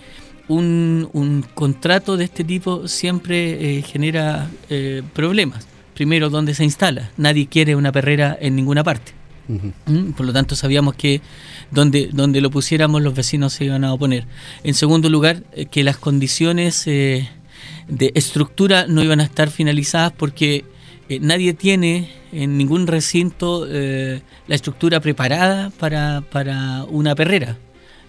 un, 0.47 1.45
contrato 1.53 2.17
de 2.17 2.25
este 2.25 2.43
tipo 2.43 2.87
siempre 2.87 3.77
eh, 3.77 3.81
genera 3.81 4.49
eh, 4.69 5.01
problemas. 5.13 5.67
Primero, 5.93 6.29
¿dónde 6.29 6.55
se 6.55 6.63
instala? 6.63 7.11
Nadie 7.17 7.47
quiere 7.47 7.75
una 7.75 7.91
perrera 7.91 8.37
en 8.39 8.55
ninguna 8.55 8.83
parte. 8.83 9.13
¿Mm? 9.47 10.11
Por 10.11 10.25
lo 10.25 10.33
tanto, 10.33 10.55
sabíamos 10.55 10.95
que 10.95 11.21
donde, 11.69 12.09
donde 12.11 12.39
lo 12.41 12.49
pusiéramos 12.49 13.01
los 13.01 13.13
vecinos 13.13 13.53
se 13.53 13.65
iban 13.65 13.83
a 13.83 13.93
oponer. 13.93 14.25
En 14.63 14.73
segundo 14.73 15.09
lugar, 15.09 15.43
eh, 15.53 15.65
que 15.65 15.83
las 15.83 15.97
condiciones 15.97 16.85
de 16.85 18.11
estructura 18.15 18.85
no 18.87 19.03
iban 19.03 19.19
a 19.19 19.23
estar 19.23 19.49
finalizadas 19.49 20.13
porque 20.13 20.65
eh, 21.09 21.19
nadie 21.21 21.53
tiene 21.53 22.09
en 22.31 22.57
ningún 22.57 22.87
recinto 22.87 23.67
eh, 23.69 24.21
la 24.47 24.55
estructura 24.55 24.99
preparada 24.99 25.69
para, 25.71 26.85
una 26.89 27.15
perrera. 27.15 27.57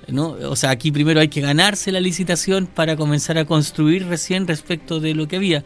¿No? 0.09 0.31
O 0.31 0.57
sea, 0.57 0.71
aquí 0.71 0.91
primero 0.91 1.21
hay 1.21 1.29
que 1.29 1.41
ganarse 1.41 1.93
la 1.93 2.01
licitación 2.01 2.67
para 2.67 2.97
comenzar 2.97 3.39
a 3.39 3.45
construir 3.45 4.07
recién 4.07 4.47
respecto 4.47 5.01
de 5.01 5.15
lo 5.15 5.29
que 5.29 5.37
había. 5.37 5.65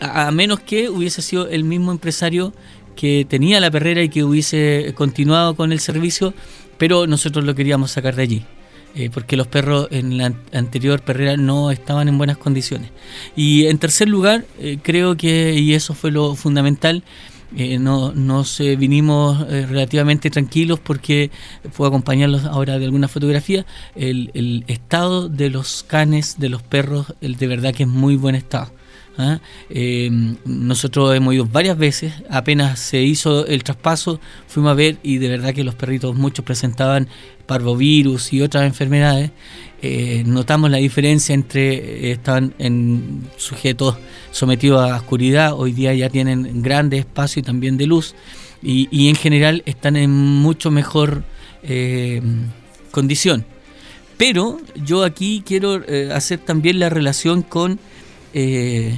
A, 0.00 0.30
menos 0.30 0.60
que 0.60 0.88
hubiese 0.88 1.22
sido 1.22 1.48
el 1.48 1.64
mismo 1.64 1.92
empresario 1.92 2.52
que 2.96 3.26
tenía 3.28 3.60
la 3.60 3.70
perrera 3.70 4.02
y 4.02 4.08
que 4.08 4.24
hubiese 4.24 4.92
continuado 4.94 5.54
con 5.54 5.72
el 5.72 5.80
servicio, 5.80 6.34
pero 6.78 7.06
nosotros 7.06 7.44
lo 7.44 7.54
queríamos 7.54 7.90
sacar 7.90 8.16
de 8.16 8.22
allí. 8.22 8.44
Eh, 8.94 9.08
porque 9.08 9.38
los 9.38 9.46
perros 9.46 9.88
en 9.90 10.18
la 10.18 10.34
anterior 10.52 11.00
perrera 11.00 11.38
no 11.38 11.70
estaban 11.70 12.08
en 12.08 12.18
buenas 12.18 12.36
condiciones. 12.36 12.90
Y 13.34 13.66
en 13.66 13.78
tercer 13.78 14.06
lugar, 14.06 14.44
eh, 14.58 14.78
creo 14.82 15.16
que, 15.16 15.54
y 15.54 15.72
eso 15.72 15.94
fue 15.94 16.10
lo 16.10 16.34
fundamental, 16.34 17.02
eh, 17.56 17.78
no, 17.78 18.12
nos 18.12 18.58
vinimos 18.58 19.46
relativamente 19.48 20.30
tranquilos 20.30 20.80
porque 20.80 21.30
puedo 21.76 21.88
acompañarlos 21.88 22.44
ahora 22.44 22.78
de 22.78 22.84
alguna 22.84 23.08
fotografía. 23.08 23.66
El, 23.94 24.30
el, 24.34 24.64
estado 24.66 25.28
de 25.28 25.50
los 25.50 25.82
canes, 25.82 26.38
de 26.38 26.48
los 26.48 26.62
perros, 26.62 27.14
el 27.20 27.36
de 27.36 27.46
verdad 27.46 27.74
que 27.74 27.84
es 27.84 27.88
muy 27.88 28.16
buen 28.16 28.34
estado. 28.34 28.72
¿ah? 29.18 29.40
Eh, 29.70 30.10
nosotros 30.44 31.14
hemos 31.14 31.34
ido 31.34 31.46
varias 31.46 31.76
veces, 31.76 32.12
apenas 32.30 32.78
se 32.78 33.02
hizo 33.02 33.46
el 33.46 33.62
traspaso, 33.64 34.20
fuimos 34.46 34.72
a 34.72 34.74
ver 34.74 34.98
y 35.02 35.18
de 35.18 35.28
verdad 35.28 35.54
que 35.54 35.64
los 35.64 35.74
perritos 35.74 36.14
muchos 36.14 36.44
presentaban 36.44 37.08
parvovirus 37.46 38.32
y 38.32 38.42
otras 38.42 38.64
enfermedades. 38.64 39.30
Eh, 39.82 40.22
notamos 40.26 40.70
la 40.70 40.78
diferencia 40.78 41.34
entre 41.34 41.74
eh, 41.74 42.12
estaban 42.12 42.54
en 42.58 43.28
sujetos 43.36 43.96
sometidos 44.30 44.80
a 44.88 44.96
oscuridad, 44.96 45.54
hoy 45.54 45.72
día 45.72 45.92
ya 45.92 46.08
tienen 46.08 46.62
grandes 46.62 47.00
espacios 47.00 47.38
y 47.38 47.42
también 47.42 47.76
de 47.76 47.86
luz 47.86 48.14
y, 48.62 48.88
y 48.92 49.08
en 49.08 49.16
general 49.16 49.62
están 49.66 49.96
en 49.96 50.10
mucho 50.10 50.70
mejor 50.70 51.24
condición. 52.90 53.44
Pero 54.16 54.60
yo 54.84 55.04
aquí 55.04 55.42
quiero 55.46 55.80
hacer 56.12 56.40
también 56.40 56.80
la 56.80 56.88
relación 56.88 57.42
con 57.42 57.78
eh, 58.34 58.94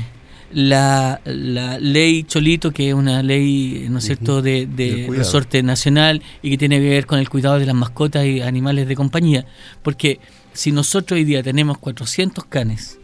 la, 0.52 1.20
ley 1.24 2.22
Cholito, 2.22 2.70
que 2.70 2.88
es 2.90 2.94
una 2.94 3.22
ley, 3.22 3.86
¿no 3.90 3.98
es 3.98 4.04
cierto?, 4.04 4.40
de, 4.40 4.66
de 4.66 5.08
resorte 5.10 5.62
nacional 5.64 6.22
y 6.42 6.50
que 6.50 6.58
tiene 6.58 6.78
que 6.78 6.88
ver 6.88 7.06
con 7.06 7.18
el 7.18 7.28
cuidado 7.28 7.58
de 7.58 7.66
las 7.66 7.74
mascotas 7.74 8.24
y 8.24 8.40
animales 8.40 8.86
de 8.86 8.94
compañía. 8.94 9.46
Porque 9.82 10.20
si 10.54 10.72
nosotros 10.72 11.18
hoy 11.18 11.24
día 11.24 11.42
tenemos 11.42 11.76
400 11.78 12.44
canes 12.46 12.98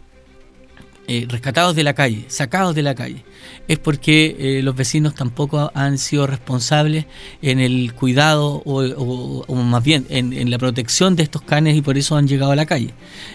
eh, 1.07 1.27
rescatados 1.29 1.75
de 1.75 1.83
la 1.83 1.93
calle, 1.93 2.25
sacados 2.29 2.73
de 2.73 2.81
la 2.81 2.95
calle, 2.95 3.23
es 3.67 3.79
porque 3.79 4.35
eh, 4.37 4.61
los 4.63 4.75
vecinos 4.75 5.15
tampoco 5.15 5.71
han 5.73 5.97
sido 5.97 6.27
responsables 6.27 7.05
en 7.41 7.59
el 7.59 7.93
cuidado 7.93 8.61
o, 8.65 9.55
más 9.55 9.83
bien 9.83 10.05
en, 10.09 10.49
la 10.49 10.57
protección 10.57 11.15
de 11.15 11.23
estos 11.23 11.41
canes 11.41 11.77
y 11.77 11.81
por 11.81 11.97
eso 11.97 12.15
han 12.17 12.27
llegado 12.27 12.51
a 12.51 12.55
la 12.55 12.65
calle. 12.65 12.93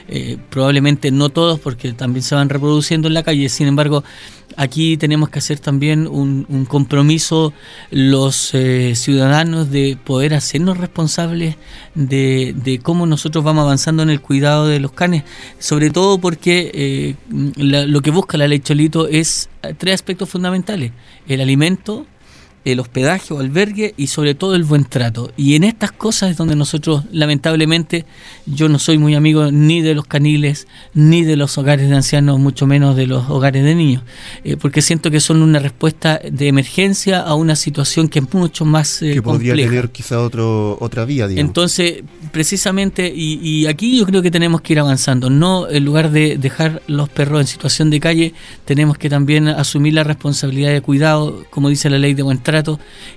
Eh, 0.09 0.37
probablemente 0.51 1.11
no 1.11 1.31
todos 1.31 1.59
porque 1.61 1.93
también 1.93 2.23
se 2.23 2.35
van 2.35 2.49
reproduciendo 2.49 3.09
en 3.09 3.15
la 3.15 3.23
calle, 3.23 3.49
sin 3.49 3.69
embargo 3.69 4.05
aquí 4.57 4.97
tenemos 4.97 5.29
que 5.29 5.39
hacer 5.39 5.59
también 5.59 6.07
un, 6.07 6.67
compromiso 6.69 7.53
los 7.91 8.55
eh, 8.55 8.95
ciudadanos 8.95 9.71
de 9.71 9.99
poder 10.03 10.35
hacernos 10.35 10.79
responsables 10.79 11.57
de, 11.95 12.81
cómo 12.83 13.07
nosotros 13.07 13.45
vamos 13.45 13.63
avanzando 13.63 14.03
en 14.03 14.11
el 14.11 14.21
cuidado 14.21 14.67
de 14.67 14.81
los 14.81 14.93
canes, 14.93 15.25
sobre 15.59 15.91
todo 15.91 16.19
porque 16.19 17.17
lo 17.57 18.01
que 18.03 18.11
busca 18.11 18.39
la 18.39 18.49
ley 18.49 18.61
Cholito 18.61 19.09
es 19.09 19.49
tres 19.75 19.95
aspectos 19.95 20.29
fundamentales. 20.29 20.93
El 21.29 21.41
alimento, 21.41 22.07
el 22.67 22.81
hospedaje 22.81 23.33
o 23.33 23.39
albergue 23.39 23.95
y 23.97 24.09
sobre 24.09 24.35
todo 24.35 24.57
el 24.57 24.65
buen 24.65 24.85
trato. 24.85 25.31
Y 25.37 25.55
en 25.55 25.63
estas 25.63 25.93
cosas 25.93 26.33
es 26.33 26.37
donde 26.37 26.57
nosotros, 26.57 27.05
lamentablemente, 27.13 28.05
yo 28.45 28.69
no 28.69 28.81
soy 28.81 28.99
muy 28.99 29.15
amigo 29.15 29.53
ni 29.53 29.83
de 29.83 29.95
los 29.95 30.05
caniles, 30.07 30.67
ni 30.93 31.23
de 31.23 31.37
los 31.37 31.57
hogares 31.59 31.89
de 31.89 31.95
ancianos, 31.95 32.41
mucho 32.41 32.67
menos 32.67 32.97
de 32.97 33.07
los 33.07 33.31
hogares 33.31 33.63
de 33.63 33.77
niños, 33.77 34.03
eh, 34.43 34.57
porque 34.57 34.83
siento 34.83 35.13
que 35.13 35.21
son 35.21 35.43
una 35.43 35.61
respuesta 35.61 36.21
de 36.29 36.49
emergencia 36.49 37.21
a 37.21 37.37
una 37.37 37.55
situación 37.55 38.09
que 38.09 38.19
es 38.19 38.35
mucho 38.35 38.65
más 38.65 39.01
eh, 39.01 39.13
que 39.15 39.23
podría 39.23 39.55
tener 39.55 39.91
quizá 39.91 40.21
otro, 40.21 40.77
otra 40.81 41.05
vía. 41.05 41.29
Digamos. 41.29 41.49
Entonces, 41.49 42.03
precisamente, 42.33 43.13
y, 43.15 43.39
y 43.49 43.67
aquí 43.69 43.97
yo 43.97 44.07
creo 44.07 44.23
que 44.23 44.33
tenemos 44.33 44.61
que 44.61 44.73
ir 44.73 44.81
avanzando. 44.81 45.31
No, 45.31 45.69
en 45.71 45.85
lugar 45.85 46.11
de 46.11 46.37
dejar 46.37 46.83
los 46.89 47.09
perros 47.09 47.43
en 47.43 47.47
situación 47.47 47.91
de 47.91 48.01
calle, 48.01 48.35
tenemos 48.65 48.99
que 48.99 49.09
también 49.09 49.47
asumir 49.47 49.95
la 49.95 50.03
responsabilidad 50.03 50.73
de 50.73 50.81
cuidado, 50.81 51.45
como 51.51 51.69
dice 51.69 51.89
la 51.89 51.99
ley 51.99 52.15
de 52.15 52.23
buen 52.23 52.43
trato 52.43 52.56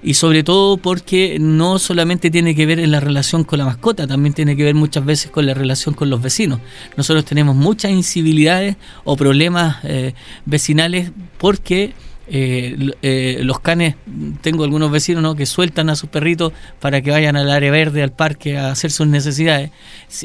y 0.04 0.14
sobre 0.14 0.44
todo 0.44 0.78
porque 0.78 1.38
no 1.40 1.80
solamente 1.80 2.32
tiene 2.32 2.56
que 2.56 2.66
ver 2.66 2.80
en 2.80 2.92
la 2.92 3.00
relación 3.00 3.44
con 3.44 3.60
la 3.60 3.66
mascota, 3.66 4.08
también 4.08 4.34
tiene 4.34 4.56
que 4.56 4.64
ver 4.64 4.76
muchas 4.76 5.06
veces 5.06 5.32
con 5.32 5.46
la 5.46 5.54
relación 5.54 5.96
con 5.96 6.10
los 6.10 6.22
vecinos. 6.22 6.60
Nosotros 6.98 7.26
tenemos 7.26 7.56
muchas 7.56 7.92
incivilidades 7.92 8.76
o 9.04 9.16
problemas 9.16 9.78
eh, 9.84 10.14
vecinales 10.46 11.12
porque 11.38 11.94
eh, 12.32 12.92
eh, 13.02 13.40
los 13.42 13.60
canes, 13.60 13.96
tengo 14.42 14.64
algunos 14.64 14.92
vecinos 14.92 15.24
¿no? 15.24 15.36
que 15.36 15.46
sueltan 15.46 15.90
a 15.90 15.96
sus 15.96 16.10
perritos 16.10 16.54
para 16.80 17.02
que 17.02 17.10
vayan 17.10 17.36
al 17.36 17.50
área 17.50 17.72
verde, 17.72 18.04
al 18.04 18.12
parque, 18.12 18.58
a 18.58 18.72
hacer 18.72 18.92
sus 18.92 19.08
necesidades. 19.08 19.72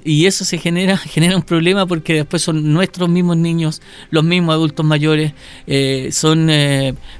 Y 0.05 0.27
eso 0.27 0.45
se 0.45 0.59
genera, 0.59 0.97
genera 0.99 1.37
un 1.37 1.43
problema 1.43 1.87
porque 1.87 2.15
después 2.15 2.43
son 2.43 2.73
nuestros 2.73 3.09
mismos 3.09 3.37
niños, 3.37 3.81
los 4.11 4.23
mismos 4.23 4.55
adultos 4.55 4.85
mayores, 4.85 5.33
eh, 5.67 6.11
son 6.13 6.51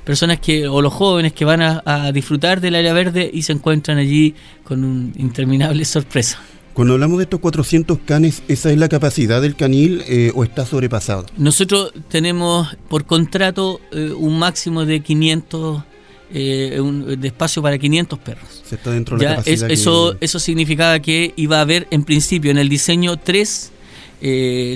personas 0.05 0.39
que, 0.41 0.69
o 0.69 0.83
los 0.83 0.93
jóvenes 0.93 1.33
que 1.33 1.45
van 1.45 1.63
a, 1.63 1.83
a 1.85 2.13
disfrutar 2.13 2.61
del 2.61 2.75
área 2.75 2.93
verde 2.93 3.31
y 3.33 3.43
se 3.43 3.53
encuentran 3.53 3.99
allí 3.99 4.35
con 4.65 4.85
una 4.85 5.13
interminable 5.17 5.85
sorpresa. 5.85 6.39
Cuando 6.75 6.95
hablamos 6.95 7.19
de 7.19 7.25
estos 7.25 7.39
400 7.39 8.01
canes, 8.05 8.43
¿esa 8.49 8.73
es 8.73 8.79
la 8.79 8.89
capacidad 8.89 9.41
del 9.41 9.55
canil 9.55 10.03
eh, 10.09 10.33
o 10.35 10.43
está 10.43 10.67
sobrepasado? 10.67 11.25
Nosotros 11.37 11.93
tenemos 12.09 12.77
por 12.89 13.07
contrato 13.07 13.81
eh, 13.93 14.11
un 14.11 14.41
máximo 14.41 14.85
de 14.85 14.99
500 14.99 15.85
eh, 16.33 16.83
de 17.17 17.29
espacio 17.29 17.63
para 17.63 17.79
500 17.79 18.19
perros. 18.19 18.63
Se 18.65 18.75
está 18.75 18.91
dentro 18.91 19.17
de 19.17 19.25
la 19.25 19.37
capacidad 19.37 19.71
eso, 19.71 20.17
eso 20.21 20.41
significaba 20.41 20.99
que 20.99 21.33
iba 21.37 21.59
a 21.59 21.61
haber 21.61 21.87
en 21.93 22.03
principio 22.03 22.51
en 22.51 22.59
el 22.59 22.69
diseño 22.69 23.17
tres 23.19 23.71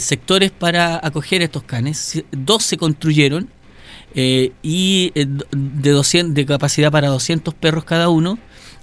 sectores 0.01 0.51
para 0.53 1.01
acoger 1.05 1.43
estos 1.43 1.65
canes. 1.65 2.23
Dos 2.31 2.63
se 2.63 2.77
construyeron 2.77 3.49
y 4.15 5.11
de, 5.15 5.91
200, 5.91 6.35
de 6.35 6.47
capacidad 6.47 6.93
para 6.93 7.09
200 7.09 7.55
perros 7.55 7.85
cada 7.85 8.09
uno 8.09 8.39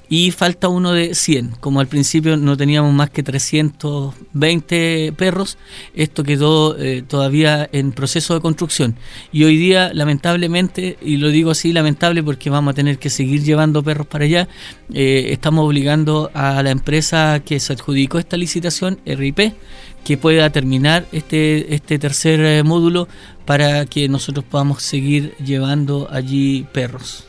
y 0.09 0.31
falta 0.31 0.67
uno 0.67 0.91
de 0.91 1.15
100. 1.15 1.51
Como 1.59 1.79
al 1.79 1.88
principio 1.88 2.38
no 2.38 2.57
teníamos 2.57 2.93
más 2.93 3.09
que 3.09 3.24
320 3.24 5.13
perros, 5.17 5.57
esto 5.93 6.24
quedó 6.24 6.77
eh, 6.77 7.03
todavía 7.07 7.67
en 7.71 7.91
proceso 7.91 8.33
de 8.33 8.41
construcción. 8.41 8.95
Y 9.31 9.43
hoy 9.43 9.57
día, 9.57 9.91
lamentablemente, 9.93 10.97
y 11.01 11.17
lo 11.17 11.29
digo 11.29 11.51
así, 11.51 11.74
lamentable 11.74 12.24
porque 12.24 12.50
vamos 12.50 12.71
a 12.71 12.75
tener 12.75 13.00
que 13.00 13.09
seguir 13.09 13.43
llevando 13.43 13.83
perros 13.83 14.07
para 14.07 14.25
allá, 14.25 14.47
eh, 14.93 15.27
estamos 15.31 15.65
obligando 15.65 16.31
a 16.33 16.62
la 16.63 16.71
empresa 16.71 17.41
que 17.43 17.59
se 17.59 17.74
adjudicó 17.74 18.19
esta 18.19 18.38
licitación, 18.38 19.00
RIP, 19.05 19.53
que 20.03 20.17
pueda 20.17 20.50
terminar 20.51 21.07
este, 21.12 21.74
este 21.74 21.97
tercer 21.97 22.39
eh, 22.41 22.63
módulo 22.63 23.07
para 23.45 23.85
que 23.85 24.07
nosotros 24.07 24.45
podamos 24.45 24.83
seguir 24.83 25.35
llevando 25.38 26.07
allí 26.12 26.65
perros. 26.71 27.25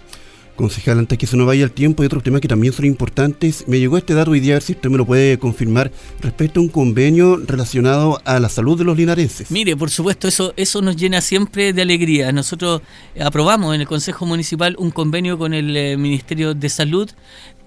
Concejal, 0.56 0.98
antes 0.98 1.18
que 1.18 1.26
se 1.26 1.36
nos 1.36 1.46
vaya 1.46 1.64
el 1.64 1.70
tiempo, 1.70 2.02
hay 2.02 2.06
otros 2.06 2.22
temas 2.22 2.40
que 2.40 2.48
también 2.48 2.72
son 2.72 2.86
importantes. 2.86 3.64
Me 3.68 3.78
llegó 3.78 3.98
este 3.98 4.14
dato 4.14 4.30
hoy 4.30 4.40
día, 4.40 4.54
ver 4.54 4.62
si 4.62 4.72
usted 4.72 4.88
me 4.88 4.96
lo 4.96 5.04
puede 5.04 5.38
confirmar, 5.38 5.92
respecto 6.20 6.60
a 6.60 6.62
un 6.62 6.68
convenio 6.68 7.36
relacionado 7.36 8.20
a 8.24 8.40
la 8.40 8.48
salud 8.48 8.78
de 8.78 8.84
los 8.84 8.96
linarenses. 8.96 9.50
Mire, 9.50 9.76
por 9.76 9.90
supuesto, 9.90 10.26
eso, 10.26 10.54
eso 10.56 10.80
nos 10.82 10.96
llena 10.96 11.20
siempre 11.20 11.72
de 11.72 11.82
alegría. 11.82 12.32
Nosotros 12.32 12.80
aprobamos 13.20 13.74
en 13.74 13.82
el 13.82 13.86
Consejo 13.86 14.26
Municipal 14.26 14.74
un 14.78 14.90
convenio 14.90 15.38
con 15.38 15.54
el 15.54 15.76
eh, 15.76 15.96
Ministerio 15.96 16.54
de 16.54 16.68
Salud 16.68 17.10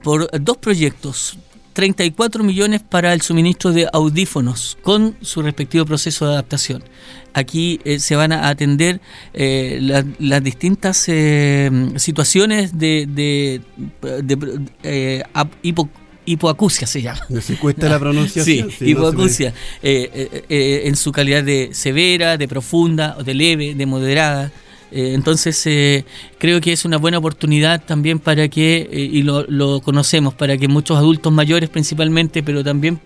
por 0.04 0.30
dos 0.42 0.58
proyectos. 0.58 1.38
34 1.74 2.44
millones 2.44 2.82
para 2.82 3.14
el 3.14 3.22
suministro 3.22 3.72
de 3.72 3.88
audífonos 3.92 4.78
con 4.82 5.16
su 5.22 5.42
respectivo 5.42 5.86
proceso 5.86 6.26
de 6.26 6.34
adaptación. 6.34 6.84
Aquí 7.34 7.80
eh, 7.84 8.00
se 8.00 8.16
van 8.16 8.32
a 8.32 8.50
atender 8.50 9.02
eh, 9.34 10.04
las 10.20 10.44
distintas 10.44 11.06
eh, 11.08 11.70
situaciones 11.98 12.78
de, 12.78 13.06
de, 13.08 13.62
hipoacusia 16.26 16.88
se 16.88 17.02
llama. 17.02 17.22
se 17.42 17.56
cuesta 17.58 17.88
la 17.88 18.00
pronunciación. 18.00 18.72
Sí, 18.72 18.92
hipoacusia. 18.92 19.54
en 19.82 20.96
su 20.96 21.12
calidad 21.12 21.44
de 21.44 21.70
severa, 21.74 22.38
de 22.38 22.48
profunda, 22.48 23.16
de 23.24 23.34
leve, 23.34 23.76
de 23.76 23.86
moderada. 23.86 24.52
Eh, 24.92 25.14
entonces 25.14 25.66
eh, 25.68 26.06
creo 26.38 26.62
que 26.62 26.72
es 26.72 26.86
una 26.86 26.98
buena 26.98 27.18
oportunidad 27.18 27.84
también 27.84 28.20
para 28.20 28.48
que, 28.48 28.90
eh, 28.92 29.10
y 29.12 29.22
lo, 29.24 29.44
lo, 29.48 29.82
conocemos, 29.82 30.34
para 30.34 30.58
que 30.58 30.68
muchos 30.68 30.98
adultos 30.98 31.32
mayores 31.32 31.70
principalmente, 31.70 32.44
pero 32.44 32.64
también 32.64 33.00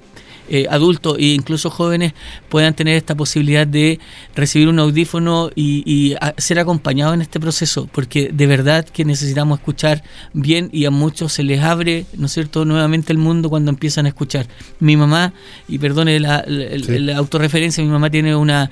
adultos 0.69 1.17
e 1.17 1.27
incluso 1.27 1.69
jóvenes 1.69 2.13
puedan 2.49 2.75
tener 2.75 2.95
esta 2.95 3.15
posibilidad 3.15 3.65
de 3.65 3.99
recibir 4.35 4.67
un 4.67 4.77
audífono 4.77 5.49
y, 5.55 6.15
ser 6.37 6.59
acompañados 6.59 7.15
en 7.15 7.21
este 7.21 7.39
proceso, 7.39 7.87
porque 7.91 8.29
de 8.31 8.45
verdad 8.45 8.85
que 8.85 9.05
necesitamos 9.05 9.59
escuchar 9.59 10.03
bien 10.33 10.69
y 10.71 10.85
a 10.85 10.91
muchos 10.91 11.31
se 11.33 11.43
les 11.43 11.61
abre, 11.61 12.05
¿no 12.17 12.25
es 12.27 12.33
cierto?, 12.33 12.65
nuevamente 12.65 13.13
el 13.13 13.19
mundo 13.19 13.49
cuando 13.49 13.71
empiezan 13.71 14.05
a 14.05 14.09
escuchar. 14.09 14.45
Mi 14.79 14.97
mamá, 14.97 15.33
y 15.67 15.79
perdone 15.79 16.19
la, 16.19 16.43
la 16.45 17.17
autorreferencia, 17.17 17.83
mi 17.83 17.89
mamá 17.89 18.09
tiene 18.11 18.35
una 18.35 18.69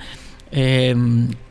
eh, 0.52 0.94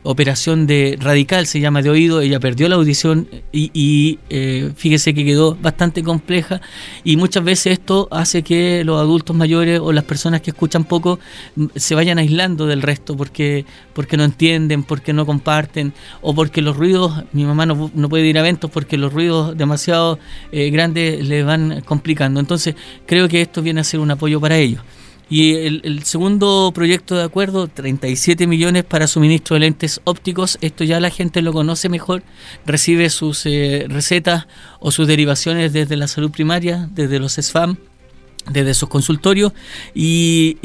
operación 0.04 0.66
de 0.66 0.96
radical, 1.00 1.46
se 1.46 1.60
llama 1.60 1.82
de 1.82 1.90
oído, 1.90 2.20
ella 2.20 2.38
perdió 2.40 2.68
la 2.68 2.76
audición 2.76 3.28
y, 3.52 4.18
eh, 4.30 4.72
fíjese 4.76 5.12
que 5.12 5.24
quedó 5.24 5.56
bastante 5.56 6.02
compleja 6.02 6.60
y 7.02 7.16
muchas 7.16 7.42
veces 7.42 7.74
esto 7.74 8.08
hace 8.10 8.42
que 8.42 8.84
los 8.84 9.00
adultos 9.00 9.34
mayores 9.34 9.80
o 9.80 9.92
las 9.92 10.04
personas 10.04 10.40
que 10.40 10.50
escuchan 10.50 10.84
poco 10.84 11.18
mm, 11.56 11.66
se 11.74 11.94
vayan 11.94 12.18
aislando 12.18 12.66
del 12.66 12.82
resto 12.82 13.16
porque, 13.16 13.64
porque 13.92 14.16
no 14.16 14.24
entienden, 14.24 14.84
porque 14.84 15.12
no 15.12 15.26
comparten 15.26 15.92
o 16.20 16.34
porque 16.34 16.62
los 16.62 16.76
ruidos, 16.76 17.24
mi 17.32 17.44
mamá 17.44 17.66
no, 17.66 17.90
no 17.94 18.08
puede 18.08 18.26
ir 18.26 18.36
a 18.36 18.40
eventos 18.40 18.70
porque 18.70 18.96
los 18.98 19.12
ruidos 19.12 19.56
demasiado 19.56 20.18
eh, 20.52 20.70
grandes 20.70 21.26
le 21.26 21.42
van 21.42 21.80
complicando. 21.82 22.40
Entonces 22.40 22.74
creo 23.06 23.28
que 23.28 23.40
esto 23.40 23.62
viene 23.62 23.80
a 23.80 23.84
ser 23.84 24.00
un 24.00 24.10
apoyo 24.10 24.40
para 24.40 24.56
ellos. 24.56 24.82
Y 25.30 25.54
el, 25.54 26.02
segundo 26.04 26.72
proyecto 26.74 27.16
de 27.16 27.24
acuerdo, 27.24 27.66
37 27.68 28.46
millones 28.46 28.84
para 28.84 29.06
suministro 29.06 29.54
de 29.54 29.60
lentes 29.60 30.00
ópticos. 30.04 30.58
Esto 30.60 30.84
ya 30.84 31.00
la 31.00 31.10
gente 31.10 31.40
lo 31.40 31.52
conoce 31.52 31.88
mejor, 31.88 32.22
recibe 32.66 33.08
sus 33.08 33.46
eh, 33.46 33.86
recetas 33.88 34.46
o 34.78 34.90
sus 34.90 35.06
derivaciones 35.06 35.72
desde 35.72 35.96
la 35.96 36.06
salud 36.06 36.30
primaria, 36.30 36.88
desde 36.92 37.18
los 37.18 37.34
SFAM, 37.34 37.76
desde 38.50 38.74
sus 38.74 38.88
consultorios 38.88 39.52
y, 39.94 40.58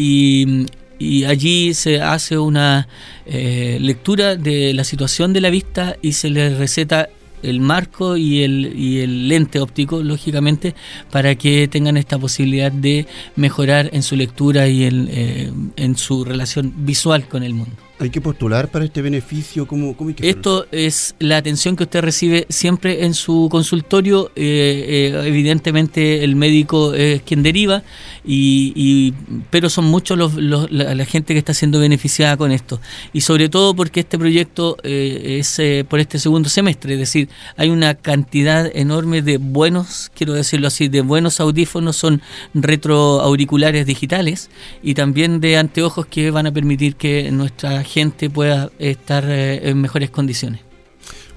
y, 0.99 1.25
allí 1.25 1.73
se 1.75 2.01
hace 2.01 2.37
una 2.39 2.87
eh, 3.25 3.77
lectura 3.79 4.35
de 4.35 4.73
la 4.73 4.83
situación 4.83 5.31
de 5.31 5.41
la 5.41 5.51
vista 5.51 5.95
y 6.01 6.13
se 6.13 6.29
le 6.29 6.55
receta 6.55 7.09
el 7.43 7.59
marco 7.59 8.17
y 8.17 8.43
el, 8.43 8.73
y 8.77 8.99
el 8.99 9.27
lente 9.29 9.59
óptico, 9.59 10.03
lógicamente, 10.03 10.75
para 11.11 11.35
que 11.35 11.67
tengan 11.67 11.97
esta 11.97 12.17
posibilidad 12.17 12.71
de 12.71 13.07
mejorar 13.35 13.89
en 13.93 14.03
su 14.03 14.15
lectura 14.15 14.67
y 14.67 14.85
en, 14.85 15.07
eh, 15.09 15.51
en 15.75 15.97
su 15.97 16.25
relación 16.25 16.73
visual 16.77 17.27
con 17.27 17.43
el 17.43 17.53
mundo. 17.53 17.86
¿Hay 17.99 18.11
que 18.11 18.21
postular 18.21 18.69
para 18.69 18.85
este 18.85 19.01
beneficio? 19.01 19.65
¿Cómo, 19.65 19.97
cómo 19.97 20.11
Esto 20.21 20.67
es 20.71 21.15
la 21.17 21.37
atención 21.37 21.75
que 21.75 21.83
usted 21.83 22.01
recibe 22.01 22.45
siempre 22.47 23.05
en 23.05 23.15
su 23.15 23.47
consultorio. 23.49 24.31
Eh, 24.35 25.11
eh, 25.15 25.21
evidentemente 25.25 26.23
el 26.23 26.35
médico 26.35 26.93
es 26.93 27.23
quien 27.23 27.41
deriva, 27.41 27.81
y, 28.23 29.13
pero 29.49 29.69
son 29.69 29.85
muchos 29.85 30.15
los, 30.15 30.71
la, 30.71 31.05
gente 31.05 31.33
que 31.33 31.39
está 31.39 31.55
siendo 31.55 31.79
beneficiada 31.79 32.37
con 32.37 32.51
esto. 32.51 32.79
Y 33.13 33.21
sobre 33.21 33.49
todo 33.49 33.75
porque 33.75 34.01
este 34.01 34.19
proyecto 34.19 34.77
eh, 34.83 35.39
es 35.39 35.59
por 35.87 35.99
este 35.99 36.19
segundo 36.19 36.49
semestre, 36.49 36.93
es 36.93 36.99
decir, 36.99 37.29
hay 37.55 37.69
una 37.69 37.95
cantidad 37.95 38.69
enorme 38.75 39.23
de 39.23 39.37
buenos, 39.37 40.11
quiero 40.13 40.33
decirlo 40.33 40.67
así, 40.67 40.87
de 40.87 41.01
buenos 41.01 41.39
audífonos, 41.39 41.95
son 41.95 42.21
retroauriculares 42.53 43.87
digitales 43.87 44.51
y 44.83 44.93
también 44.93 45.39
de 45.39 45.57
anteojos 45.57 46.05
que 46.05 46.29
van 46.29 46.45
a 46.45 46.51
permitir 46.51 46.95
que 46.95 47.31
nuestra 47.31 47.86
gente 47.87 48.29
pueda 48.29 48.69
estar 48.77 49.25
eh, 49.27 49.69
en 49.69 49.81
mejores 49.81 50.11
condiciones. 50.11 50.67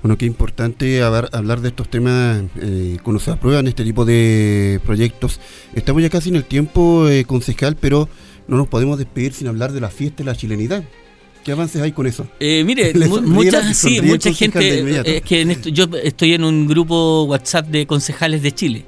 Bueno, 0.02 0.16
qué 0.16 0.24
importante 0.24 1.02
hablar, 1.02 1.60
de 1.60 1.68
estos 1.68 1.90
temas 1.90 2.42
eh, 2.56 2.96
cuando 3.02 3.20
se 3.20 3.32
aprueban 3.32 3.66
este 3.66 3.84
tipo 3.84 4.06
de 4.06 4.80
proyectos. 4.86 5.40
Estamos 5.74 6.02
ya 6.02 6.08
casi 6.08 6.30
en 6.30 6.36
el 6.36 6.44
tiempo, 6.44 7.06
eh, 7.06 7.24
concejal, 7.24 7.76
pero 7.76 8.08
no 8.48 8.56
nos 8.56 8.68
podemos 8.68 8.98
despedir 8.98 9.34
sin 9.34 9.48
hablar 9.48 9.72
de 9.72 9.80
la 9.80 9.90
fiesta 9.90 10.18
de 10.18 10.24
la 10.24 10.34
chilenidad. 10.34 10.84
¿Qué 11.44 11.52
avances 11.52 11.82
hay 11.82 11.92
con 11.92 12.06
eso? 12.06 12.26
Eh, 12.40 12.64
mire, 12.64 12.94
mucha, 13.22 13.74
sí, 13.74 14.00
mucha 14.00 14.32
gente. 14.32 15.16
Es 15.16 15.22
que 15.22 15.58
yo 15.70 15.84
estoy 16.02 16.32
en 16.32 16.44
un 16.44 16.66
grupo 16.66 17.24
WhatsApp 17.24 17.66
de 17.66 17.86
concejales 17.86 18.42
de 18.42 18.52
Chile. 18.52 18.84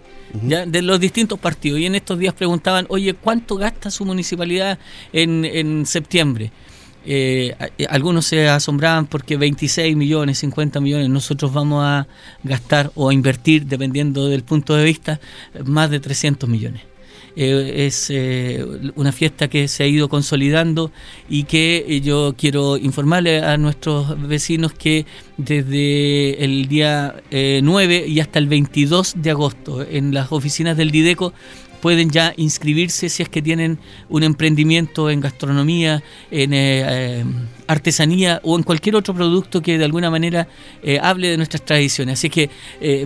¿Ya? 0.49 0.65
de 0.65 0.81
los 0.81 0.99
distintos 0.99 1.39
partidos 1.39 1.79
y 1.79 1.85
en 1.85 1.95
estos 1.95 2.19
días 2.19 2.33
preguntaban, 2.33 2.87
oye, 2.89 3.13
¿cuánto 3.13 3.57
gasta 3.57 3.91
su 3.91 4.07
municipalidad 4.07 4.79
en, 5.13 5.45
en 5.45 5.85
septiembre? 5.85 6.51
Eh, 7.05 7.55
eh, 7.79 7.87
algunos 7.89 8.27
se 8.27 8.49
asombraban 8.49 9.07
porque 9.07 9.37
26 9.37 9.97
millones, 9.97 10.39
50 10.39 10.81
millones, 10.81 11.09
nosotros 11.09 11.53
vamos 11.53 11.85
a 11.85 12.07
gastar 12.45 12.93
o 12.95 13.09
a 13.09 13.15
invertir, 13.15 13.67
dependiendo 13.67 14.29
del 14.29 14.45
punto 14.45 14.75
de 14.77 14.85
vista, 14.85 15.21
más 15.65 15.91
de 15.91 16.01
300 16.01 16.49
millones. 16.49 16.83
Eh, 17.35 17.87
es 17.87 18.13
una 18.95 19.11
fiesta 19.11 19.49
que 19.49 19.67
se 19.67 19.85
ha 19.85 19.87
ido 19.87 20.11
consolidando 20.11 20.93
y 21.31 21.45
que 21.45 22.01
yo 22.05 22.35
quiero 22.37 22.77
informarle 22.77 23.43
a 23.43 23.57
nuestros 23.57 24.21
vecinos 24.29 24.75
que 24.75 25.07
desde 25.39 26.45
el 26.45 26.69
día 26.69 27.23
9 27.31 28.05
y 28.07 28.21
hasta 28.21 28.39
el 28.39 28.49
22 28.49 29.15
de 29.17 29.31
agosto 29.31 29.83
en 29.83 30.13
las 30.13 30.31
oficinas 30.31 30.77
del 30.77 30.91
Dideco 30.91 31.33
pueden 31.83 32.11
ya 32.11 32.33
inscribirse 32.37 33.09
si 33.09 33.25
es 33.25 33.29
que 33.29 33.43
tienen 33.43 33.81
un 34.09 34.23
emprendimiento 34.23 35.11
en 35.11 35.21
gastronomía, 35.21 36.01
en 36.31 36.55
eh, 36.55 36.85
eh, 36.87 37.25
artesanía 37.67 38.41
o 38.45 38.57
en 38.57 38.63
cualquier 38.63 38.95
otro 38.95 39.13
producto 39.13 39.61
que 39.61 39.77
de 39.77 39.85
alguna 39.85 40.09
manera 40.09 40.47
eh, 40.85 41.01
hable 41.03 41.29
de 41.29 41.37
nuestras 41.37 41.65
tradiciones. 41.65 42.21
Así 42.21 42.31
que 42.31 42.49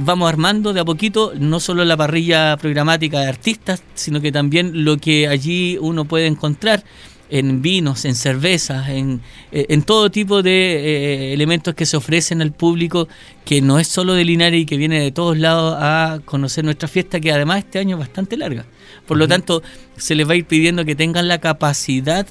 vamos 0.00 0.28
armando 0.28 0.74
de 0.74 0.80
a 0.80 0.84
poquito 0.84 1.32
no 1.38 1.58
solo 1.58 1.86
la 1.86 1.96
parrilla 1.96 2.58
programática 2.58 3.20
de 3.20 3.28
artistas, 3.28 3.82
sino 3.94 4.20
que 4.20 4.30
también 4.30 4.84
lo 4.84 4.98
que 4.98 5.26
allí 5.26 5.78
uno 5.80 6.04
puede 6.04 6.26
encontrar 6.26 6.84
en 7.30 7.62
vinos, 7.62 8.04
en 8.04 8.14
cervezas, 8.14 8.88
en, 8.88 9.20
eh, 9.52 9.66
en 9.68 9.82
todo 9.82 10.10
tipo 10.10 10.42
de 10.42 10.50
eh, 10.50 11.32
elementos 11.32 11.74
que 11.74 11.86
se 11.86 11.96
ofrecen 11.96 12.40
al 12.42 12.52
público, 12.52 13.08
que 13.44 13.60
no 13.60 13.78
es 13.78 13.88
solo 13.88 14.14
de 14.14 14.24
Linares 14.24 14.60
y 14.60 14.66
que 14.66 14.76
viene 14.76 15.00
de 15.00 15.12
todos 15.12 15.36
lados 15.36 15.76
a 15.78 16.20
conocer 16.24 16.64
nuestra 16.64 16.88
fiesta, 16.88 17.20
que 17.20 17.32
además 17.32 17.58
este 17.58 17.78
año 17.78 17.96
es 17.96 18.00
bastante 18.00 18.36
larga. 18.36 18.64
Por 19.06 19.16
lo 19.16 19.28
tanto, 19.28 19.62
se 19.96 20.14
les 20.14 20.28
va 20.28 20.32
a 20.32 20.36
ir 20.36 20.44
pidiendo 20.44 20.84
que 20.84 20.94
tengan 20.94 21.28
la 21.28 21.38
capacidad, 21.38 22.26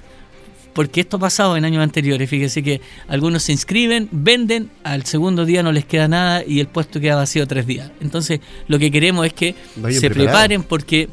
porque 0.73 1.01
esto 1.01 1.17
ha 1.17 1.21
pasado 1.21 1.55
en 1.55 1.63
años 1.63 1.81
anteriores, 1.81 2.29
fíjense 2.29 2.61
que 2.61 2.81
algunos 3.07 3.43
se 3.43 3.53
inscriben, 3.53 4.09
venden, 4.11 4.69
al 4.83 5.05
segundo 5.05 5.45
día 5.45 5.63
no 5.63 5.71
les 5.71 5.85
queda 5.85 6.09
nada 6.09 6.43
y 6.45 6.59
el 6.59 6.67
puesto 6.67 6.99
queda 6.99 7.15
vacío 7.15 7.47
tres 7.47 7.65
días. 7.65 7.91
Entonces, 8.01 8.41
lo 8.67 8.77
que 8.77 8.91
queremos 8.91 9.25
es 9.25 9.33
que 9.33 9.55
se 9.91 10.09
preparen 10.09 10.63
porque 10.63 11.07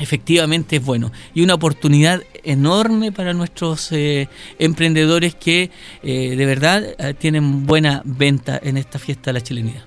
efectivamente 0.00 0.76
es 0.76 0.84
bueno 0.84 1.12
y 1.34 1.42
una 1.42 1.54
oportunidad 1.54 2.22
enorme 2.42 3.12
para 3.12 3.32
nuestros 3.32 3.92
eh, 3.92 4.28
emprendedores 4.58 5.34
que 5.34 5.70
eh, 6.02 6.36
de 6.36 6.46
verdad 6.46 6.82
eh, 6.98 7.14
tienen 7.14 7.66
buena 7.66 8.02
venta 8.04 8.58
en 8.62 8.76
esta 8.76 8.98
fiesta 8.98 9.30
de 9.30 9.34
la 9.34 9.40
chilenidad. 9.40 9.84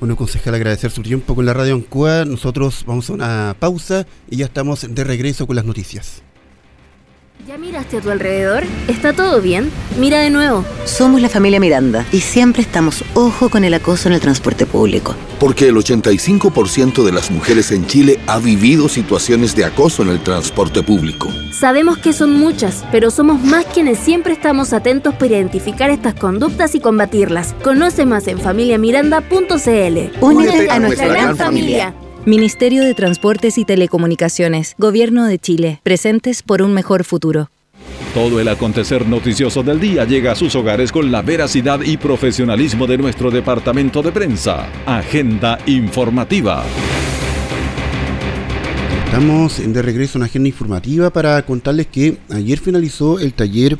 Bueno, 0.00 0.14
concejal, 0.14 0.54
agradecer 0.54 0.92
su 0.92 1.02
tiempo 1.02 1.34
con 1.34 1.44
la 1.44 1.54
radio 1.54 1.74
Ancoa. 1.74 2.24
Nosotros 2.24 2.84
vamos 2.86 3.10
a 3.10 3.14
una 3.14 3.56
pausa 3.58 4.06
y 4.30 4.36
ya 4.36 4.44
estamos 4.44 4.86
de 4.88 5.04
regreso 5.04 5.46
con 5.46 5.56
las 5.56 5.64
noticias. 5.64 6.22
¿Ya 7.48 7.56
miraste 7.56 7.96
a 7.96 8.00
tu 8.02 8.10
alrededor? 8.10 8.64
¿Está 8.88 9.14
todo 9.14 9.40
bien? 9.40 9.70
Mira 9.98 10.20
de 10.20 10.28
nuevo. 10.28 10.66
Somos 10.84 11.22
la 11.22 11.30
familia 11.30 11.58
Miranda 11.58 12.04
y 12.12 12.20
siempre 12.20 12.60
estamos 12.60 13.02
ojo 13.14 13.48
con 13.48 13.64
el 13.64 13.72
acoso 13.72 14.06
en 14.06 14.12
el 14.12 14.20
transporte 14.20 14.66
público. 14.66 15.14
Porque 15.40 15.68
el 15.68 15.76
85% 15.76 17.02
de 17.04 17.10
las 17.10 17.30
mujeres 17.30 17.72
en 17.72 17.86
Chile 17.86 18.20
ha 18.26 18.38
vivido 18.38 18.90
situaciones 18.90 19.56
de 19.56 19.64
acoso 19.64 20.02
en 20.02 20.10
el 20.10 20.22
transporte 20.22 20.82
público. 20.82 21.30
Sabemos 21.50 21.96
que 21.96 22.12
son 22.12 22.38
muchas, 22.38 22.84
pero 22.92 23.10
somos 23.10 23.42
más 23.42 23.64
quienes 23.64 23.98
siempre 23.98 24.34
estamos 24.34 24.74
atentos 24.74 25.14
para 25.14 25.28
identificar 25.28 25.88
estas 25.88 26.12
conductas 26.12 26.74
y 26.74 26.80
combatirlas. 26.80 27.54
Conoce 27.64 28.04
más 28.04 28.28
en 28.28 28.38
familiamiranda.cl. 28.40 30.20
Únete, 30.20 30.70
a, 30.70 30.78
nuestra, 30.80 31.08
gran, 31.08 31.34
familia. 31.34 31.94
Ministerio 32.28 32.84
de 32.84 32.92
Transportes 32.92 33.56
y 33.56 33.64
Telecomunicaciones, 33.64 34.74
Gobierno 34.76 35.24
de 35.24 35.38
Chile, 35.38 35.80
presentes 35.82 36.42
por 36.42 36.60
un 36.60 36.74
mejor 36.74 37.04
futuro. 37.04 37.48
Todo 38.12 38.38
el 38.38 38.48
acontecer 38.48 39.06
noticioso 39.06 39.62
del 39.62 39.80
día 39.80 40.04
llega 40.04 40.32
a 40.32 40.34
sus 40.34 40.54
hogares 40.54 40.92
con 40.92 41.10
la 41.10 41.22
veracidad 41.22 41.80
y 41.80 41.96
profesionalismo 41.96 42.86
de 42.86 42.98
nuestro 42.98 43.30
departamento 43.30 44.02
de 44.02 44.12
prensa. 44.12 44.68
Agenda 44.84 45.58
informativa. 45.64 46.66
Estamos 49.06 49.62
de 49.66 49.80
regreso 49.80 50.18
en 50.18 50.24
Agenda 50.24 50.50
Informativa 50.50 51.08
para 51.08 51.40
contarles 51.46 51.86
que 51.86 52.18
ayer 52.28 52.58
finalizó 52.58 53.18
el 53.20 53.32
taller 53.32 53.78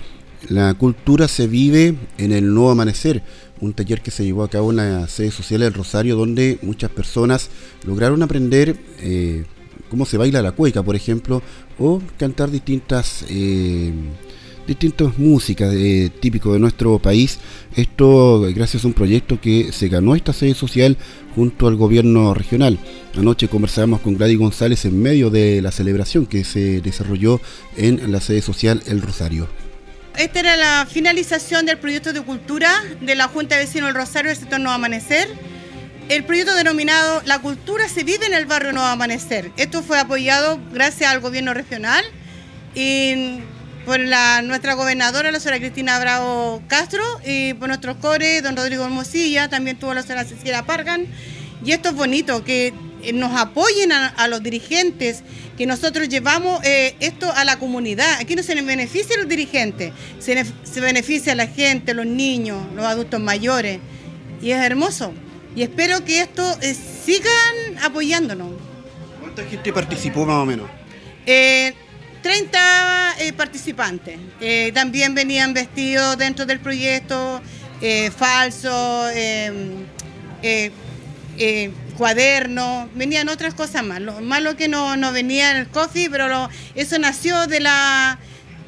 La 0.48 0.72
cultura 0.74 1.29
se 1.29 1.46
vive 1.46 1.96
en 2.16 2.33
el 2.33 2.55
nuevo 2.55 2.70
amanecer 2.70 3.22
un 3.61 3.72
taller 3.72 4.01
que 4.01 4.11
se 4.11 4.24
llevó 4.24 4.44
a 4.44 4.51
cabo 4.51 4.70
en 4.70 4.77
la 4.77 5.09
sede 5.09 5.31
social 5.31 5.61
del 5.61 5.74
Rosario, 5.74 6.16
donde 6.16 6.59
muchas 6.62 6.90
personas 6.90 7.51
lograron 7.85 8.22
aprender 8.22 8.77
eh, 9.01 9.44
cómo 9.90 10.07
se 10.07 10.16
baila 10.16 10.42
la 10.42 10.53
cueca, 10.53 10.83
por 10.83 10.96
ejemplo, 10.96 11.42
o 11.79 12.01
cantar 12.16 12.51
distintas 12.51 13.24
eh, 13.29 13.92
distintas 14.66 15.16
músicas 15.18 15.74
eh, 15.74 16.11
típicas 16.20 16.53
de 16.53 16.59
nuestro 16.59 16.98
país. 16.98 17.38
Esto 17.74 18.42
gracias 18.55 18.85
a 18.85 18.87
un 18.87 18.92
proyecto 18.92 19.40
que 19.40 19.72
se 19.72 19.88
ganó 19.88 20.14
esta 20.14 20.35
sede 20.35 20.55
social 20.55 20.98
junto 21.35 21.66
al 21.66 21.77
gobierno 21.77 22.35
regional. 22.35 22.79
Anoche 23.16 23.48
conversábamos 23.48 24.01
con 24.01 24.16
Gladys 24.16 24.38
González 24.38 24.85
en 24.85 25.01
medio 25.01 25.31
de 25.31 25.62
la 25.62 25.72
celebración 25.72 26.27
que 26.27 26.44
se 26.44 26.83
desarrolló 26.83 27.40
en 27.77 28.12
la 28.12 28.20
sede 28.20 28.42
social 28.42 28.83
El 28.87 29.01
Rosario. 29.01 29.67
Esta 30.18 30.40
era 30.40 30.57
la 30.57 30.85
finalización 30.90 31.64
del 31.64 31.78
proyecto 31.78 32.12
de 32.12 32.20
cultura 32.22 32.72
de 33.00 33.14
la 33.14 33.28
Junta 33.28 33.54
de 33.54 33.66
Vecinos 33.66 33.90
del 33.90 33.94
Rosario 33.94 34.31
del 34.31 34.37
sector 34.37 34.59
Nuevo 34.59 34.74
Amanecer. 34.74 35.28
El 36.09 36.24
proyecto 36.24 36.57
denominado 36.57 37.22
La 37.24 37.38
cultura 37.38 37.88
se 37.88 38.02
vive 38.02 38.26
en 38.26 38.35
el 38.35 38.44
barrio 38.44 38.72
Nuevo 38.72 38.88
Amanecer. 38.88 39.52
Esto 39.57 39.81
fue 39.81 39.96
apoyado 39.96 40.59
gracias 40.72 41.09
al 41.12 41.20
gobierno 41.20 41.54
regional 41.54 42.04
y 42.74 43.38
por 43.87 44.00
la, 44.00 44.42
nuestra 44.42 44.74
gobernadora, 44.74 45.31
la 45.31 45.38
señora 45.38 45.61
Cristina 45.61 46.00
Bravo 46.00 46.64
Castro, 46.66 47.04
y 47.24 47.54
por 47.54 47.68
nuestros 47.68 47.98
core, 47.98 48.42
don 48.42 48.57
Rodrigo 48.57 48.85
Hermosilla, 48.85 49.48
también 49.48 49.78
tuvo 49.78 49.94
la 49.94 50.02
señora 50.02 50.24
Cecilia 50.24 50.66
Pargan. 50.66 51.07
Y 51.64 51.70
esto 51.70 51.90
es 51.90 51.94
bonito, 51.94 52.42
que 52.42 52.74
nos 53.14 53.38
apoyen 53.38 53.92
a, 53.92 54.28
los 54.28 54.42
dirigentes, 54.42 55.22
que 55.56 55.66
nosotros 55.66 56.08
llevamos 56.08 56.62
eh, 56.64 56.94
esto 57.00 57.32
a 57.32 57.44
la 57.44 57.58
comunidad. 57.58 58.18
Aquí 58.20 58.37
no 58.37 58.42
se 58.42 58.54
les 58.54 58.64
beneficia 58.64 59.16
a 59.16 59.18
los 59.18 59.28
dirigentes, 59.28 59.92
se, 60.18 60.44
se 60.62 60.80
beneficia 60.80 61.32
a 61.32 61.34
la 61.34 61.46
gente, 61.46 61.94
los 61.94 62.06
niños, 62.06 62.64
los 62.74 62.84
adultos 62.84 63.20
mayores. 63.20 63.80
Y 64.40 64.50
es 64.50 64.61
hermoso. 64.61 65.12
Y 65.56 65.62
espero 65.62 66.04
que 66.04 66.20
esto 66.20 66.44
eh, 66.61 66.74
sigan 66.74 67.78
apoyándonos. 67.82 68.52
¿Cuánta 69.20 69.44
gente 69.44 69.72
participó 69.72 70.24
más 70.24 70.37
o 70.37 70.46
menos? 70.46 70.68
30 72.22 73.14
eh, 73.20 73.32
participantes. 73.32 74.18
Eh, 74.40 74.72
también 74.74 75.14
venían 75.14 75.54
vestidos 75.54 76.18
dentro 76.18 76.46
del 76.46 76.61
proyecto, 76.61 77.40
eh, 77.80 78.11
falsos, 78.11 79.12
cuadernos, 81.98 82.88
venían 82.94 83.28
otras 83.28 83.52
cosas 83.52 83.84
más. 83.84 84.00
Lo 84.00 84.20
malo 84.20 84.56
que 84.56 84.68
no, 84.68 84.96
no 84.96 85.12
venía 85.12 85.58
el 85.58 85.68
coffee, 85.68 86.08
pero 86.08 86.48
eso 86.74 86.98
nació 86.98 87.46
de, 87.46 87.61
la, 87.61 88.18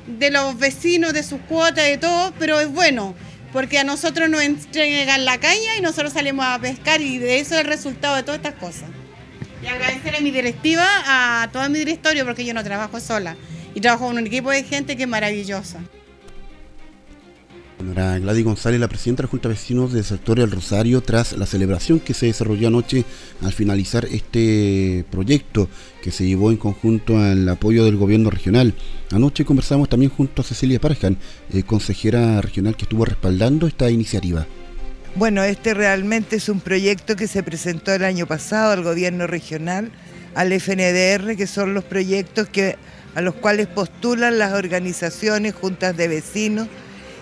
de 0.07 0.31
los 0.31 0.59
vecinos, 0.59 1.15
de 1.15 1.23
sus 1.23 1.41
cuotas, 1.43 1.85
de 1.87 1.97
todo, 1.97 2.35
pero 2.39 2.61
es 2.61 2.71
bueno 2.71 3.15
porque 3.53 3.79
a 3.79 3.85
nosotros 3.85 4.29
nos 4.31 4.43
entregan 4.43 5.25
la 5.25 5.39
caña 5.39 5.77
y 5.77 5.81
nosotros 5.81 6.13
salimos 6.13 6.45
a 6.47 6.59
pescar 6.61 7.01
y 7.01 7.19
de 7.19 7.41
eso 7.41 7.55
es 7.55 7.63
el 7.63 7.67
resultado 7.67 8.17
de 8.17 8.23
todas 8.23 8.39
estas 8.39 8.55
cosas. 8.55 8.89
Y 9.63 9.67
agradecer 9.67 10.17
a 10.17 10.21
mi 10.21 10.31
directiva, 10.31 10.87
a 11.07 11.49
todo 11.53 11.69
mi 11.69 11.79
directorio, 11.81 12.25
porque 12.25 12.45
yo 12.45 12.55
no 12.55 12.65
trabajo 12.65 12.99
sola. 13.01 13.37
Y 13.75 13.81
trabajo 13.81 14.07
con 14.07 14.17
un 14.17 14.27
equipo 14.27 14.51
de 14.51 14.63
gente 14.63 14.97
que 14.97 15.03
es 15.03 15.09
maravillosa. 15.09 15.81
Bueno, 17.83 18.21
Gladys 18.21 18.45
González, 18.45 18.79
la 18.79 18.89
presidenta 18.89 19.23
de 19.23 19.27
la 19.27 19.31
Junta 19.31 19.49
de 19.49 19.55
Vecinos 19.55 19.93
del 19.95 20.05
sector 20.05 20.39
del 20.39 20.51
Rosario, 20.51 21.01
tras 21.01 21.33
la 21.33 21.47
celebración 21.47 21.99
que 21.99 22.13
se 22.13 22.27
desarrolló 22.27 22.69
anoche 22.69 23.07
al 23.41 23.55
finalizar 23.55 24.05
este 24.05 25.07
proyecto 25.11 25.67
que 26.03 26.11
se 26.11 26.27
llevó 26.27 26.51
en 26.51 26.59
conjunto 26.59 27.19
al 27.19 27.49
apoyo 27.49 27.87
del 27.87 27.97
gobierno 27.97 28.29
regional. 28.29 28.75
Anoche 29.11 29.47
conversamos 29.47 29.89
también 29.89 30.11
junto 30.11 30.43
a 30.43 30.45
Cecilia 30.45 30.79
Parjan, 30.79 31.17
eh, 31.55 31.63
consejera 31.63 32.43
regional 32.43 32.77
que 32.77 32.83
estuvo 32.83 33.07
respaldando 33.07 33.67
esta 33.67 33.91
iniciativa. 33.91 34.47
Bueno, 35.15 35.43
este 35.43 35.73
realmente 35.73 36.37
es 36.37 36.51
un 36.51 36.61
proyecto 36.61 37.17
que 37.17 37.29
se 37.29 37.43
presentó 37.43 37.95
el 37.95 38.05
año 38.05 38.27
pasado 38.27 38.73
al 38.73 38.83
gobierno 38.83 39.27
regional, 39.27 39.91
al 40.35 40.53
FNDR, 40.53 41.35
que 41.35 41.47
son 41.47 41.73
los 41.73 41.85
proyectos 41.85 42.47
que, 42.47 42.77
a 43.15 43.23
los 43.23 43.37
cuales 43.37 43.69
postulan 43.69 44.39
las 44.39 44.53
organizaciones, 44.53 45.55
juntas 45.55 45.97
de 45.97 46.09
vecinos. 46.09 46.69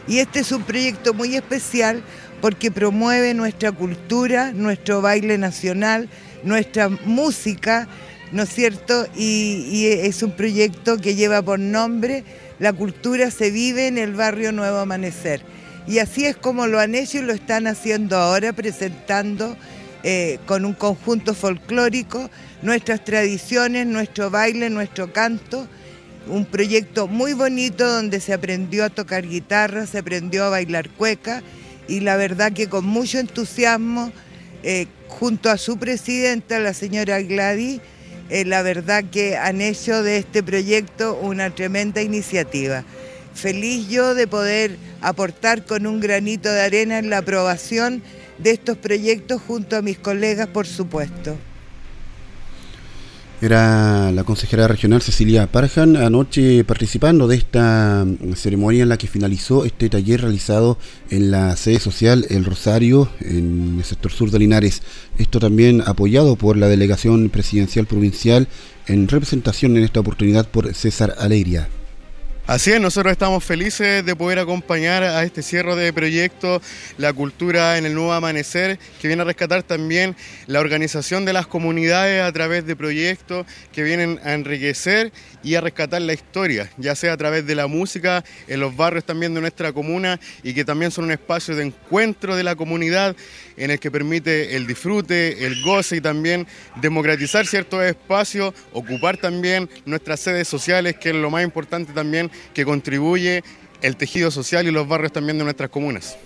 Y 0.08 0.20
este 0.20 0.40
es 0.40 0.52
un 0.52 0.62
proyecto 0.62 1.12
muy 1.12 1.36
especial 1.36 2.02
porque 2.40 2.70
promueve 2.70 3.34
nuestra 3.34 3.72
cultura, 3.72 4.52
nuestro 4.52 5.02
baile 5.02 5.36
nacional, 5.36 6.08
nuestra 6.44 6.88
música, 6.88 7.86
¿no 8.32 8.44
es 8.44 8.48
cierto? 8.48 9.06
Y, 9.14 9.86
es 9.86 10.22
un 10.22 10.32
proyecto 10.32 10.96
que 10.98 11.14
lleva 11.14 11.42
por 11.42 11.58
nombre 11.58 12.24
La 12.58 12.72
cultura 12.72 13.30
se 13.30 13.50
vive 13.50 13.86
en 13.86 13.98
el 13.98 14.14
barrio 14.14 14.50
Nuevo 14.50 14.78
Amanecer. 14.78 15.42
Y 15.86 16.00
así 16.00 16.26
es 16.26 16.36
como 16.36 16.66
lo 16.66 16.80
han 16.80 16.94
hecho 16.94 17.18
y 17.18 17.22
lo 17.22 17.32
están 17.32 17.66
haciendo 17.66 18.16
ahora, 18.16 18.52
presentando 18.52 19.56
eh, 20.02 20.38
con 20.46 20.64
un 20.64 20.74
conjunto 20.74 21.34
folclórico 21.34 22.30
nuestras 22.62 23.04
tradiciones, 23.04 23.86
nuestro 23.86 24.30
baile, 24.30 24.70
nuestro 24.70 25.12
canto. 25.12 25.68
Un 26.28 26.44
proyecto 26.44 27.08
muy 27.08 27.32
bonito 27.32 27.90
donde 27.90 28.20
se 28.20 28.32
aprendió 28.32 28.84
a 28.84 28.90
tocar 28.90 29.26
guitarra, 29.26 29.86
se 29.86 29.98
aprendió 29.98 30.44
a 30.44 30.50
bailar 30.50 30.90
cueca 30.90 31.42
y 31.88 32.00
la 32.00 32.16
verdad 32.16 32.52
que 32.52 32.68
con 32.68 32.84
mucho 32.84 33.18
entusiasmo, 33.18 34.12
eh, 34.62 34.86
junto 35.08 35.50
a 35.50 35.56
su 35.56 35.78
presidenta, 35.78 36.58
la 36.58 36.74
señora 36.74 37.22
Gladys, 37.22 37.80
eh, 38.28 38.44
la 38.44 38.62
verdad 38.62 39.04
que 39.10 39.36
han 39.36 39.60
hecho 39.60 40.02
de 40.02 40.18
este 40.18 40.42
proyecto 40.42 41.18
una 41.20 41.50
tremenda 41.50 42.02
iniciativa 42.02 42.84
feliz 43.38 43.88
yo 43.88 44.14
de 44.14 44.26
poder 44.26 44.76
aportar 45.00 45.64
con 45.64 45.86
un 45.86 46.00
granito 46.00 46.50
de 46.50 46.60
arena 46.60 46.98
en 46.98 47.08
la 47.08 47.18
aprobación 47.18 48.02
de 48.38 48.50
estos 48.50 48.76
proyectos 48.76 49.40
junto 49.40 49.76
a 49.76 49.82
mis 49.82 49.98
colegas, 49.98 50.48
por 50.48 50.66
supuesto. 50.66 51.36
Era 53.40 54.10
la 54.10 54.24
consejera 54.24 54.66
regional 54.66 55.00
Cecilia 55.00 55.46
Parjan 55.46 55.96
anoche 55.96 56.64
participando 56.64 57.28
de 57.28 57.36
esta 57.36 58.04
mm, 58.04 58.32
ceremonia 58.32 58.82
en 58.82 58.88
la 58.88 58.98
que 58.98 59.06
finalizó 59.06 59.64
este 59.64 59.88
taller 59.88 60.22
realizado 60.22 60.76
en 61.10 61.30
la 61.30 61.56
sede 61.56 61.78
social 61.78 62.26
El 62.30 62.44
Rosario, 62.44 63.08
en 63.20 63.76
el 63.78 63.84
sector 63.84 64.10
sur 64.10 64.32
de 64.32 64.40
Linares. 64.40 64.82
Esto 65.18 65.38
también 65.38 65.84
apoyado 65.86 66.34
por 66.34 66.56
la 66.56 66.66
delegación 66.66 67.28
presidencial 67.28 67.86
provincial 67.86 68.48
en 68.88 69.06
representación 69.06 69.76
en 69.76 69.84
esta 69.84 70.00
oportunidad 70.00 70.48
por 70.48 70.74
César 70.74 71.14
Alegría. 71.18 71.68
Así 72.48 72.72
es, 72.72 72.80
nosotros 72.80 73.12
estamos 73.12 73.44
felices 73.44 74.02
de 74.06 74.16
poder 74.16 74.38
acompañar 74.38 75.02
a 75.02 75.22
este 75.22 75.42
cierre 75.42 75.76
de 75.76 75.92
proyecto 75.92 76.62
La 76.96 77.12
Cultura 77.12 77.76
en 77.76 77.84
el 77.84 77.92
Nuevo 77.92 78.14
Amanecer, 78.14 78.78
que 78.98 79.06
viene 79.06 79.20
a 79.20 79.26
rescatar 79.26 79.62
también 79.62 80.16
la 80.46 80.60
organización 80.60 81.26
de 81.26 81.34
las 81.34 81.46
comunidades 81.46 82.22
a 82.22 82.32
través 82.32 82.64
de 82.64 82.74
proyectos 82.74 83.44
que 83.70 83.82
vienen 83.82 84.18
a 84.24 84.32
enriquecer 84.32 85.12
y 85.42 85.56
a 85.56 85.60
rescatar 85.60 86.00
la 86.00 86.14
historia, 86.14 86.70
ya 86.78 86.94
sea 86.94 87.12
a 87.12 87.16
través 87.18 87.46
de 87.46 87.54
la 87.54 87.66
música, 87.66 88.24
en 88.46 88.60
los 88.60 88.74
barrios 88.74 89.04
también 89.04 89.34
de 89.34 89.42
nuestra 89.42 89.74
comuna 89.74 90.18
y 90.42 90.54
que 90.54 90.64
también 90.64 90.90
son 90.90 91.04
un 91.04 91.10
espacio 91.10 91.54
de 91.54 91.66
encuentro 91.66 92.34
de 92.34 92.44
la 92.44 92.56
comunidad 92.56 93.14
en 93.58 93.70
el 93.70 93.78
que 93.78 93.90
permite 93.90 94.56
el 94.56 94.66
disfrute, 94.66 95.46
el 95.46 95.62
goce 95.62 95.96
y 95.96 96.00
también 96.00 96.46
democratizar 96.80 97.46
ciertos 97.46 97.82
espacios, 97.84 98.54
ocupar 98.72 99.16
también 99.16 99.68
nuestras 99.84 100.20
sedes 100.20 100.48
sociales, 100.48 100.96
que 100.96 101.10
es 101.10 101.16
lo 101.16 101.30
más 101.30 101.44
importante 101.44 101.92
también 101.92 102.30
que 102.54 102.64
contribuye 102.64 103.42
el 103.82 103.96
tejido 103.96 104.30
social 104.30 104.66
y 104.66 104.70
los 104.70 104.88
barrios 104.88 105.12
también 105.12 105.38
de 105.38 105.44
nuestras 105.44 105.70
comunas. 105.70 106.16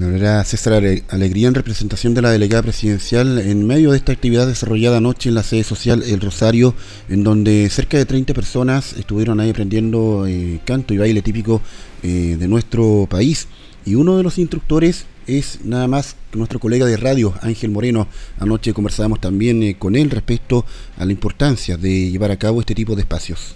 Era 0.00 0.42
César 0.42 0.82
Alegría 1.08 1.46
en 1.46 1.54
representación 1.54 2.14
de 2.14 2.22
la 2.22 2.32
delegada 2.32 2.64
presidencial 2.64 3.38
en 3.38 3.64
medio 3.64 3.92
de 3.92 3.98
esta 3.98 4.10
actividad 4.10 4.44
desarrollada 4.44 4.96
anoche 4.96 5.28
en 5.28 5.36
la 5.36 5.44
sede 5.44 5.62
social 5.62 6.02
El 6.02 6.20
Rosario, 6.20 6.74
en 7.08 7.22
donde 7.22 7.68
cerca 7.70 7.96
de 7.96 8.04
30 8.04 8.34
personas 8.34 8.94
estuvieron 8.94 9.38
ahí 9.38 9.50
aprendiendo 9.50 10.26
eh, 10.26 10.58
canto 10.64 10.94
y 10.94 10.98
baile 10.98 11.22
típico 11.22 11.62
eh, 12.02 12.36
de 12.36 12.48
nuestro 12.48 13.06
país. 13.08 13.46
Y 13.84 13.96
uno 13.96 14.16
de 14.16 14.22
los 14.22 14.38
instructores 14.38 15.06
es 15.26 15.60
nada 15.64 15.86
más 15.88 16.16
nuestro 16.32 16.58
colega 16.58 16.86
de 16.86 16.96
radio, 16.96 17.34
Ángel 17.42 17.70
Moreno. 17.70 18.08
Anoche 18.38 18.72
conversábamos 18.72 19.20
también 19.20 19.62
eh, 19.62 19.76
con 19.78 19.96
él 19.96 20.10
respecto 20.10 20.64
a 20.96 21.04
la 21.04 21.12
importancia 21.12 21.76
de 21.76 22.10
llevar 22.10 22.30
a 22.30 22.38
cabo 22.38 22.60
este 22.60 22.74
tipo 22.74 22.94
de 22.94 23.02
espacios. 23.02 23.54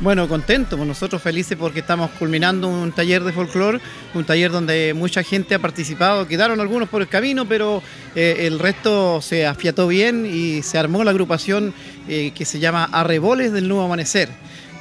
Bueno, 0.00 0.28
contento, 0.28 0.76
pues 0.76 0.86
nosotros 0.86 1.20
felices 1.20 1.58
porque 1.58 1.80
estamos 1.80 2.10
culminando 2.20 2.68
un 2.68 2.92
taller 2.92 3.24
de 3.24 3.32
folclore, 3.32 3.80
un 4.14 4.24
taller 4.24 4.52
donde 4.52 4.94
mucha 4.94 5.24
gente 5.24 5.56
ha 5.56 5.58
participado, 5.58 6.28
quedaron 6.28 6.60
algunos 6.60 6.88
por 6.88 7.02
el 7.02 7.08
camino, 7.08 7.48
pero 7.48 7.82
eh, 8.14 8.46
el 8.46 8.60
resto 8.60 9.20
se 9.20 9.44
afiató 9.44 9.88
bien 9.88 10.24
y 10.24 10.62
se 10.62 10.78
armó 10.78 11.02
la 11.02 11.10
agrupación 11.10 11.74
eh, 12.08 12.30
que 12.32 12.44
se 12.44 12.60
llama 12.60 12.84
Arreboles 12.84 13.52
del 13.52 13.66
Nuevo 13.66 13.86
Amanecer, 13.86 14.28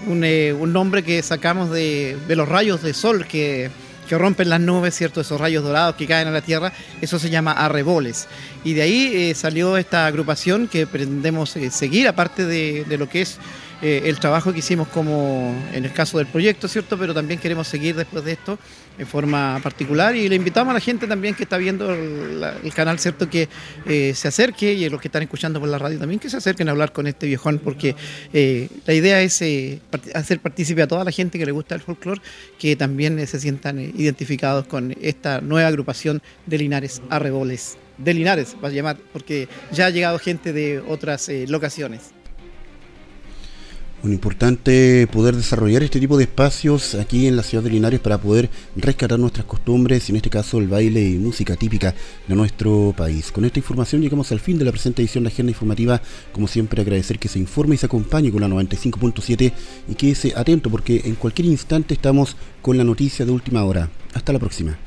un, 0.05 0.71
nombre 0.71 1.01
que 1.01 1.23
sacamos 1.23 1.71
de, 1.71 2.15
los 2.29 2.47
rayos 2.47 2.83
de 2.83 2.93
sol 2.93 3.25
que, 3.25 3.71
rompen 4.15 4.49
las 4.49 4.59
nubes, 4.59 4.93
¿cierto? 4.93 5.21
Esos 5.21 5.41
rayos 5.41 5.63
dorados 5.63 5.95
que 5.95 6.05
caen 6.05 6.27
a 6.27 6.31
la 6.31 6.41
tierra, 6.41 6.71
eso 7.01 7.17
se 7.17 7.31
llama 7.31 7.53
arreboles. 7.53 8.27
Y 8.63 8.73
de 8.73 8.83
ahí 8.83 9.33
salió 9.33 9.77
esta 9.77 10.05
agrupación 10.05 10.67
que 10.67 10.85
pretendemos 10.85 11.55
seguir, 11.71 12.07
aparte 12.07 12.45
de 12.45 12.97
lo 12.97 13.09
que 13.09 13.21
es 13.21 13.39
eh, 13.81 14.03
el 14.05 14.19
trabajo 14.19 14.51
que 14.51 14.59
hicimos 14.59 14.87
como 14.87 15.53
en 15.71 15.85
el 15.85 15.93
caso 15.93 16.17
del 16.17 16.25
proyecto, 16.25 16.67
¿cierto? 16.67 16.97
Pero 16.97 17.13
también 17.13 17.39
queremos 17.39 17.67
seguir 17.67 17.95
después 17.95 18.25
de 18.25 18.31
esto 18.31 18.57
en 18.97 19.05
forma 19.05 19.59
particular 19.61 20.15
y 20.15 20.27
le 20.27 20.35
invitamos 20.35 20.71
a 20.71 20.73
la 20.73 20.79
gente 20.79 21.05
también 21.05 21.35
que 21.35 21.43
está 21.43 21.57
viendo 21.57 21.93
el, 21.93 22.73
canal, 22.73 22.97
¿cierto? 22.97 23.29
Que 23.29 23.47
eh, 23.85 24.13
se 24.15 24.27
acerque 24.27 24.73
y 24.73 24.85
a 24.85 24.89
los 24.89 24.99
que 24.99 25.09
están 25.09 25.21
escuchando 25.21 25.59
por 25.59 25.69
la 25.69 25.77
radio 25.77 25.99
también 25.99 26.19
que 26.19 26.27
se 26.27 26.37
acerquen 26.37 26.69
a 26.69 26.71
hablar 26.71 26.91
con 26.91 27.05
este 27.05 27.27
viejón 27.27 27.59
porque 27.59 27.95
eh, 28.33 28.67
la 28.87 28.93
idea 28.95 29.21
es 29.21 29.43
hacer 30.15 30.39
partícipe 30.39 30.81
a 30.81 30.87
toda 30.87 31.03
la 31.03 31.11
gente 31.11 31.37
que 31.37 31.45
le 31.45 31.51
gusta 31.51 31.75
el 31.75 31.81
folclore 31.81 32.21
que 32.57 32.75
también 32.75 33.27
se 33.27 33.39
sientan 33.39 33.79
identificados 33.79 34.65
con 34.65 34.95
esta 34.99 35.39
nueva 35.41 35.67
agrupación 35.67 36.23
de 36.47 36.57
Linares 36.57 37.03
Arreboles. 37.11 37.77
De 37.99 38.13
Linares, 38.13 38.55
va 38.63 38.67
a 38.67 38.71
llamar, 38.71 38.97
porque 39.11 39.47
ya 39.71 39.87
ha 39.87 39.89
llegado 39.89 40.19
gente 40.19 40.53
de 40.53 40.79
otras 40.79 41.29
locaciones. 41.47 42.11
Un 44.03 44.13
importante 44.13 45.07
poder 45.11 45.35
desarrollar 45.35 45.81
este 45.81 45.99
tipo 45.99 46.17
de 46.17 46.25
espacios 46.25 46.93
aquí 46.93 47.25
en 47.25 47.35
la 47.35 47.41
ciudad 47.41 47.63
de 47.63 47.71
Linares 47.71 47.99
para 47.99 48.19
poder 48.19 48.47
rescatar 48.75 49.17
nuestras 49.17 49.45
costumbres 49.47 50.07
y 50.07 50.11
en 50.11 50.17
este 50.17 50.29
caso 50.29 50.59
el 50.59 50.67
baile 50.67 51.01
y 51.01 51.17
música 51.17 51.55
típica 51.55 51.95
de 52.27 52.35
nuestro 52.35 52.93
país. 52.95 53.31
Con 53.31 53.43
esta 53.43 53.57
información 53.57 54.03
llegamos 54.03 54.31
al 54.31 54.39
fin 54.39 54.59
de 54.59 54.65
la 54.65 54.71
presente 54.71 55.01
edición 55.01 55.23
de 55.23 55.29
la 55.29 55.33
Agenda 55.33 55.51
Informativa. 55.51 56.01
Como 56.31 56.47
siempre 56.47 56.81
agradecer 56.81 57.17
que 57.17 57.27
se 57.27 57.39
informe 57.39 57.73
y 57.73 57.79
se 57.79 57.87
acompañe 57.87 58.31
con 58.31 58.41
la 58.41 58.47
95.7 58.47 59.51
y 59.89 59.95
quédese 59.95 60.33
atento 60.35 60.69
porque 60.69 61.01
en 61.05 61.15
cualquier 61.15 61.47
instante 61.47 61.95
estamos 61.95 62.37
con 62.61 62.77
la 62.77 62.83
noticia 62.83 63.25
de 63.25 63.31
última 63.31 63.65
hora. 63.65 63.89
Hasta 64.13 64.31
la 64.31 64.39
próxima. 64.39 64.86